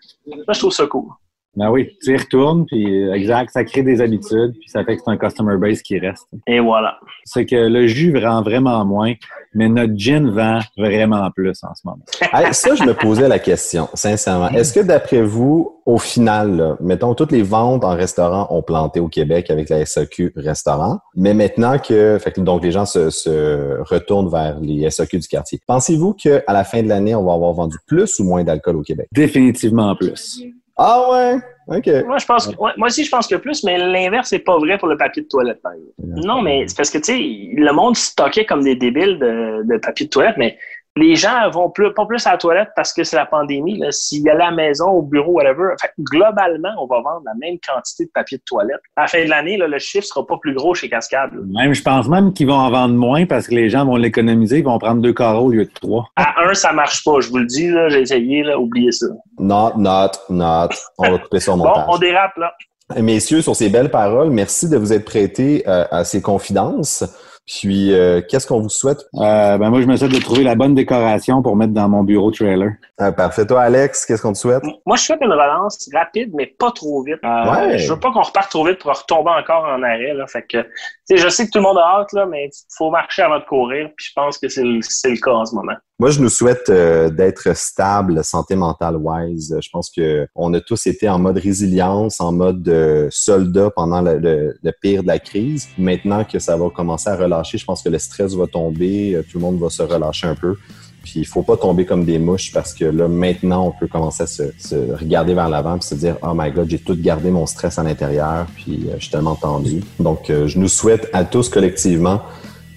ça, 0.46 0.52
je 0.52 0.58
trouve 0.58 0.72
ça 0.72 0.86
cool. 0.86 1.10
Ben 1.56 1.70
oui, 1.70 1.90
tu 2.02 2.12
y 2.12 2.16
retournes, 2.16 2.66
puis 2.66 3.04
euh, 3.04 3.12
exact, 3.12 3.50
ça 3.52 3.64
crée 3.64 3.82
des 3.82 4.00
habitudes, 4.00 4.52
puis 4.58 4.68
ça 4.68 4.84
fait 4.84 4.96
que 4.96 5.02
c'est 5.04 5.10
un 5.10 5.16
customer 5.16 5.56
base 5.56 5.82
qui 5.82 5.98
reste. 5.98 6.26
Et 6.46 6.58
voilà. 6.58 6.98
C'est 7.24 7.46
que 7.46 7.54
le 7.54 7.86
jus 7.86 8.12
vend 8.12 8.42
vraiment 8.42 8.84
moins, 8.84 9.14
mais 9.54 9.68
notre 9.68 9.96
gin 9.96 10.30
vend 10.30 10.60
vraiment 10.76 11.30
plus 11.30 11.62
en 11.62 11.74
ce 11.74 11.82
moment. 11.84 12.02
ça, 12.52 12.74
je 12.74 12.82
me 12.82 12.92
posais 12.92 13.28
la 13.28 13.38
question, 13.38 13.88
sincèrement. 13.94 14.48
Est-ce 14.48 14.72
que 14.72 14.80
d'après 14.80 15.22
vous, 15.22 15.80
au 15.86 15.98
final, 15.98 16.76
mettons, 16.80 17.14
toutes 17.14 17.30
les 17.30 17.42
ventes 17.42 17.84
en 17.84 17.94
restaurant 17.94 18.48
ont 18.50 18.62
planté 18.62 18.98
au 18.98 19.08
Québec 19.08 19.50
avec 19.50 19.68
la 19.68 19.86
SAQ 19.86 20.32
restaurant, 20.34 20.98
mais 21.14 21.34
maintenant 21.34 21.78
que, 21.78 22.18
fait 22.20 22.32
que 22.32 22.40
donc 22.40 22.64
les 22.64 22.72
gens 22.72 22.86
se, 22.86 23.10
se 23.10 23.80
retournent 23.82 24.30
vers 24.30 24.58
les 24.60 24.90
SAQ 24.90 25.18
du 25.18 25.28
quartier, 25.28 25.60
pensez-vous 25.66 26.14
qu'à 26.14 26.42
la 26.48 26.64
fin 26.64 26.82
de 26.82 26.88
l'année, 26.88 27.14
on 27.14 27.24
va 27.24 27.34
avoir 27.34 27.52
vendu 27.52 27.76
plus 27.86 28.18
ou 28.18 28.24
moins 28.24 28.42
d'alcool 28.42 28.76
au 28.76 28.82
Québec? 28.82 29.06
Définitivement 29.12 29.94
plus. 29.94 30.42
Ah 30.76 31.10
ouais? 31.10 31.38
OK. 31.68 31.86
Moi, 32.06 32.18
je 32.18 32.26
pense 32.26 32.50
moi 32.58 32.88
aussi, 32.88 33.04
je 33.04 33.10
pense 33.10 33.26
que 33.26 33.36
plus, 33.36 33.64
mais 33.64 33.78
l'inverse 33.78 34.32
n'est 34.32 34.38
pas 34.38 34.58
vrai 34.58 34.76
pour 34.76 34.88
le 34.88 34.96
papier 34.96 35.22
de 35.22 35.28
toilette, 35.28 35.60
Non, 35.98 36.42
mais 36.42 36.66
c'est 36.68 36.76
parce 36.76 36.90
que, 36.90 36.98
tu 36.98 37.04
sais, 37.04 37.18
le 37.18 37.72
monde 37.72 37.96
stockait 37.96 38.44
comme 38.44 38.62
des 38.62 38.76
débiles 38.76 39.18
de, 39.18 39.62
de 39.64 39.78
papier 39.78 40.06
de 40.06 40.10
toilette, 40.10 40.36
mais 40.36 40.58
les 40.96 41.16
gens 41.16 41.50
vont 41.50 41.70
plus, 41.70 41.92
pas 41.92 42.06
plus 42.06 42.24
à 42.26 42.32
la 42.32 42.38
toilette 42.38 42.68
parce 42.76 42.92
que 42.92 43.02
c'est 43.02 43.16
la 43.16 43.26
pandémie. 43.26 43.82
S'il 43.90 44.22
y 44.22 44.30
a 44.30 44.34
la 44.34 44.52
maison, 44.52 44.86
au 44.90 45.02
bureau, 45.02 45.32
whatever, 45.32 45.74
globalement, 45.98 46.70
on 46.80 46.86
va 46.86 46.96
vendre 46.96 47.22
la 47.26 47.34
même 47.40 47.58
quantité 47.66 48.04
de 48.04 48.10
papier 48.14 48.38
de 48.38 48.42
toilette. 48.44 48.80
À 48.96 49.02
la 49.02 49.08
fin 49.08 49.24
de 49.24 49.28
l'année, 49.28 49.56
le 49.56 49.78
chiffre 49.78 50.06
sera 50.06 50.24
pas 50.24 50.36
plus 50.38 50.54
gros 50.54 50.74
chez 50.74 50.88
Cascade. 50.88 51.32
Même, 51.56 51.74
je 51.74 51.82
pense 51.82 52.08
même 52.08 52.32
qu'ils 52.32 52.46
vont 52.46 52.54
en 52.54 52.70
vendre 52.70 52.94
moins 52.94 53.26
parce 53.26 53.48
que 53.48 53.54
les 53.54 53.68
gens 53.68 53.84
vont 53.84 53.96
l'économiser. 53.96 54.58
Ils 54.58 54.64
vont 54.64 54.78
prendre 54.78 55.02
deux 55.02 55.12
carreaux 55.12 55.46
au 55.46 55.50
lieu 55.50 55.64
de 55.64 55.72
trois. 55.72 56.06
À 56.16 56.44
un, 56.44 56.54
ça 56.54 56.72
marche 56.72 57.02
pas. 57.02 57.20
Je 57.20 57.28
vous 57.28 57.38
le 57.38 57.46
dis, 57.46 57.70
j'ai 57.88 58.00
essayé. 58.00 58.44
Là, 58.44 58.58
oubliez 58.58 58.92
ça. 58.92 59.06
Not, 59.38 59.72
not, 59.76 60.12
not. 60.30 60.68
On 60.98 61.10
va 61.10 61.18
couper 61.18 61.40
ça 61.40 61.52
au 61.52 61.56
montage. 61.56 61.86
Bon, 61.86 61.94
on 61.94 61.98
dérape 61.98 62.36
là. 62.36 62.52
Messieurs, 63.00 63.40
sur 63.40 63.56
ces 63.56 63.70
belles 63.70 63.90
paroles, 63.90 64.30
merci 64.30 64.68
de 64.68 64.76
vous 64.76 64.92
être 64.92 65.06
prêtés 65.06 65.64
euh, 65.66 65.86
à 65.90 66.04
ces 66.04 66.20
confidences. 66.20 67.02
Puis, 67.46 67.92
euh, 67.92 68.22
qu'est-ce 68.26 68.46
qu'on 68.46 68.60
vous 68.60 68.70
souhaite? 68.70 69.00
Euh, 69.16 69.58
ben 69.58 69.68
moi, 69.68 69.82
je 69.82 69.86
me 69.86 69.96
souhaite 69.96 70.12
de 70.12 70.18
trouver 70.18 70.44
la 70.44 70.54
bonne 70.54 70.74
décoration 70.74 71.42
pour 71.42 71.56
mettre 71.56 71.74
dans 71.74 71.88
mon 71.90 72.02
bureau 72.02 72.30
trailer. 72.30 72.72
Euh, 73.02 73.12
parfait. 73.12 73.46
Toi, 73.46 73.60
Alex, 73.60 74.06
qu'est-ce 74.06 74.22
qu'on 74.22 74.32
te 74.32 74.38
souhaite? 74.38 74.62
Moi, 74.86 74.96
je 74.96 75.02
souhaite 75.02 75.20
une 75.20 75.32
relance 75.32 75.88
rapide, 75.92 76.30
mais 76.34 76.46
pas 76.46 76.70
trop 76.70 77.02
vite. 77.02 77.18
Ouais. 77.22 77.78
Je 77.78 77.92
veux 77.92 78.00
pas 78.00 78.12
qu'on 78.12 78.22
reparte 78.22 78.50
trop 78.50 78.66
vite 78.66 78.78
pour 78.78 78.92
retomber 78.92 79.30
encore 79.30 79.64
en 79.64 79.82
arrêt. 79.82 80.14
Là. 80.14 80.26
Fait 80.26 80.46
que, 80.46 80.66
je 81.10 81.28
sais 81.28 81.44
que 81.46 81.50
tout 81.50 81.58
le 81.58 81.64
monde 81.64 81.78
a 81.78 82.00
hâte, 82.00 82.12
là, 82.14 82.24
mais 82.24 82.46
il 82.46 82.74
faut 82.78 82.90
marcher 82.90 83.22
avant 83.22 83.40
de 83.40 83.44
courir. 83.44 83.90
Puis 83.94 84.06
je 84.08 84.12
pense 84.14 84.38
que 84.38 84.48
c'est 84.48 84.62
le, 84.64 84.78
le 84.78 85.20
cas 85.20 85.32
en 85.32 85.44
ce 85.44 85.54
moment. 85.54 85.74
Moi, 86.04 86.10
je 86.10 86.20
nous 86.20 86.28
souhaite 86.28 86.68
euh, 86.68 87.08
d'être 87.08 87.56
stable, 87.56 88.22
santé 88.22 88.56
mentale 88.56 88.98
wise. 88.98 89.56
Je 89.58 89.70
pense 89.70 89.88
que 89.88 90.28
on 90.34 90.52
a 90.52 90.60
tous 90.60 90.86
été 90.86 91.08
en 91.08 91.18
mode 91.18 91.38
résilience, 91.38 92.20
en 92.20 92.30
mode 92.30 92.68
euh, 92.68 93.08
soldat 93.10 93.70
pendant 93.74 94.02
le, 94.02 94.54
pire 94.82 95.00
de 95.00 95.06
la 95.06 95.18
crise. 95.18 95.66
Maintenant 95.78 96.22
que 96.24 96.38
ça 96.38 96.58
va 96.58 96.68
commencer 96.68 97.08
à 97.08 97.16
relâcher, 97.16 97.56
je 97.56 97.64
pense 97.64 97.82
que 97.82 97.88
le 97.88 97.98
stress 97.98 98.34
va 98.34 98.46
tomber, 98.46 99.14
euh, 99.14 99.22
tout 99.22 99.38
le 99.38 99.44
monde 99.44 99.58
va 99.58 99.70
se 99.70 99.82
relâcher 99.82 100.26
un 100.26 100.34
peu. 100.34 100.56
Puis 101.02 101.20
il 101.20 101.26
faut 101.26 101.42
pas 101.42 101.56
tomber 101.56 101.86
comme 101.86 102.04
des 102.04 102.18
mouches 102.18 102.52
parce 102.52 102.74
que 102.74 102.84
là, 102.84 103.08
maintenant, 103.08 103.68
on 103.68 103.72
peut 103.72 103.88
commencer 103.88 104.24
à 104.24 104.26
se, 104.26 104.74
regarder 105.00 105.32
vers 105.32 105.48
l'avant 105.48 105.78
et 105.78 105.80
se 105.80 105.94
dire 105.94 106.18
Oh 106.20 106.34
my 106.34 106.50
God, 106.50 106.68
j'ai 106.68 106.80
tout 106.80 107.00
gardé 107.00 107.30
mon 107.30 107.46
stress 107.46 107.78
à 107.78 107.82
l'intérieur, 107.82 108.44
puis 108.54 108.90
je 108.94 109.00
suis 109.00 109.10
tellement 109.10 109.36
tendu. 109.36 109.82
Donc, 109.98 110.26
je 110.28 110.58
nous 110.58 110.68
souhaite 110.68 111.08
à 111.14 111.24
tous 111.24 111.48
collectivement 111.48 112.20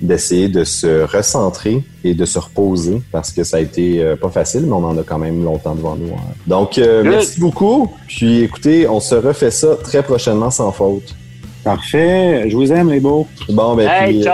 d'essayer 0.02 0.48
de 0.48 0.64
se 0.64 1.04
recentrer 1.04 1.84
et 2.04 2.14
de 2.14 2.26
se 2.26 2.38
reposer 2.38 3.02
parce 3.12 3.32
que 3.32 3.44
ça 3.44 3.58
a 3.58 3.60
été 3.60 4.04
euh, 4.04 4.16
pas 4.16 4.30
facile, 4.30 4.62
mais 4.66 4.74
on 4.74 4.86
en 4.86 4.98
a 4.98 5.04
quand 5.04 5.18
même 5.18 5.44
longtemps 5.44 5.76
devant 5.76 5.96
nous. 5.96 6.14
Hein. 6.14 6.34
Donc, 6.46 6.78
euh, 6.78 7.04
merci 7.04 7.40
beaucoup. 7.40 7.92
Puis 8.08 8.42
écoutez, 8.42 8.88
on 8.88 9.00
se 9.00 9.16
refait 9.16 9.52
ça 9.52 9.76
très 9.76 10.04
prochainement 10.04 10.52
sans 10.52 10.72
faute. 10.72 11.16
Parfait. 11.64 12.50
Je 12.50 12.56
vous 12.56 12.72
aime, 12.72 12.92
les 12.92 13.00
beaux. 13.00 13.28
Bon, 13.50 13.76
ben, 13.76 13.90
puis, 14.06 14.26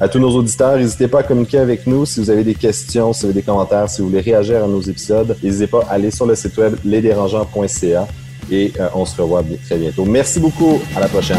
à 0.00 0.08
tous 0.08 0.18
nos 0.18 0.30
auditeurs, 0.30 0.76
n'hésitez 0.78 1.06
pas 1.06 1.20
à 1.20 1.22
communiquer 1.22 1.58
avec 1.58 1.86
nous 1.86 2.04
si 2.04 2.18
vous 2.18 2.28
avez 2.28 2.42
des 2.42 2.54
questions, 2.54 3.12
si 3.12 3.20
vous 3.20 3.26
avez 3.26 3.34
des 3.34 3.42
commentaires, 3.42 3.88
si 3.88 4.02
vous 4.02 4.08
voulez 4.08 4.20
réagir 4.20 4.64
à 4.64 4.66
nos 4.66 4.80
épisodes. 4.80 5.36
N'hésitez 5.42 5.68
pas 5.68 5.84
à 5.88 5.92
aller 5.92 6.10
sur 6.10 6.26
le 6.26 6.34
site 6.34 6.56
web 6.58 6.74
lesdérangeants.ca 6.84 8.08
et 8.50 8.72
euh, 8.80 8.88
on 8.94 9.04
se 9.04 9.20
revoit 9.20 9.44
très 9.64 9.78
bientôt. 9.78 10.04
Merci 10.04 10.40
beaucoup. 10.40 10.80
À 10.96 11.00
la 11.00 11.06
prochaine 11.06 11.38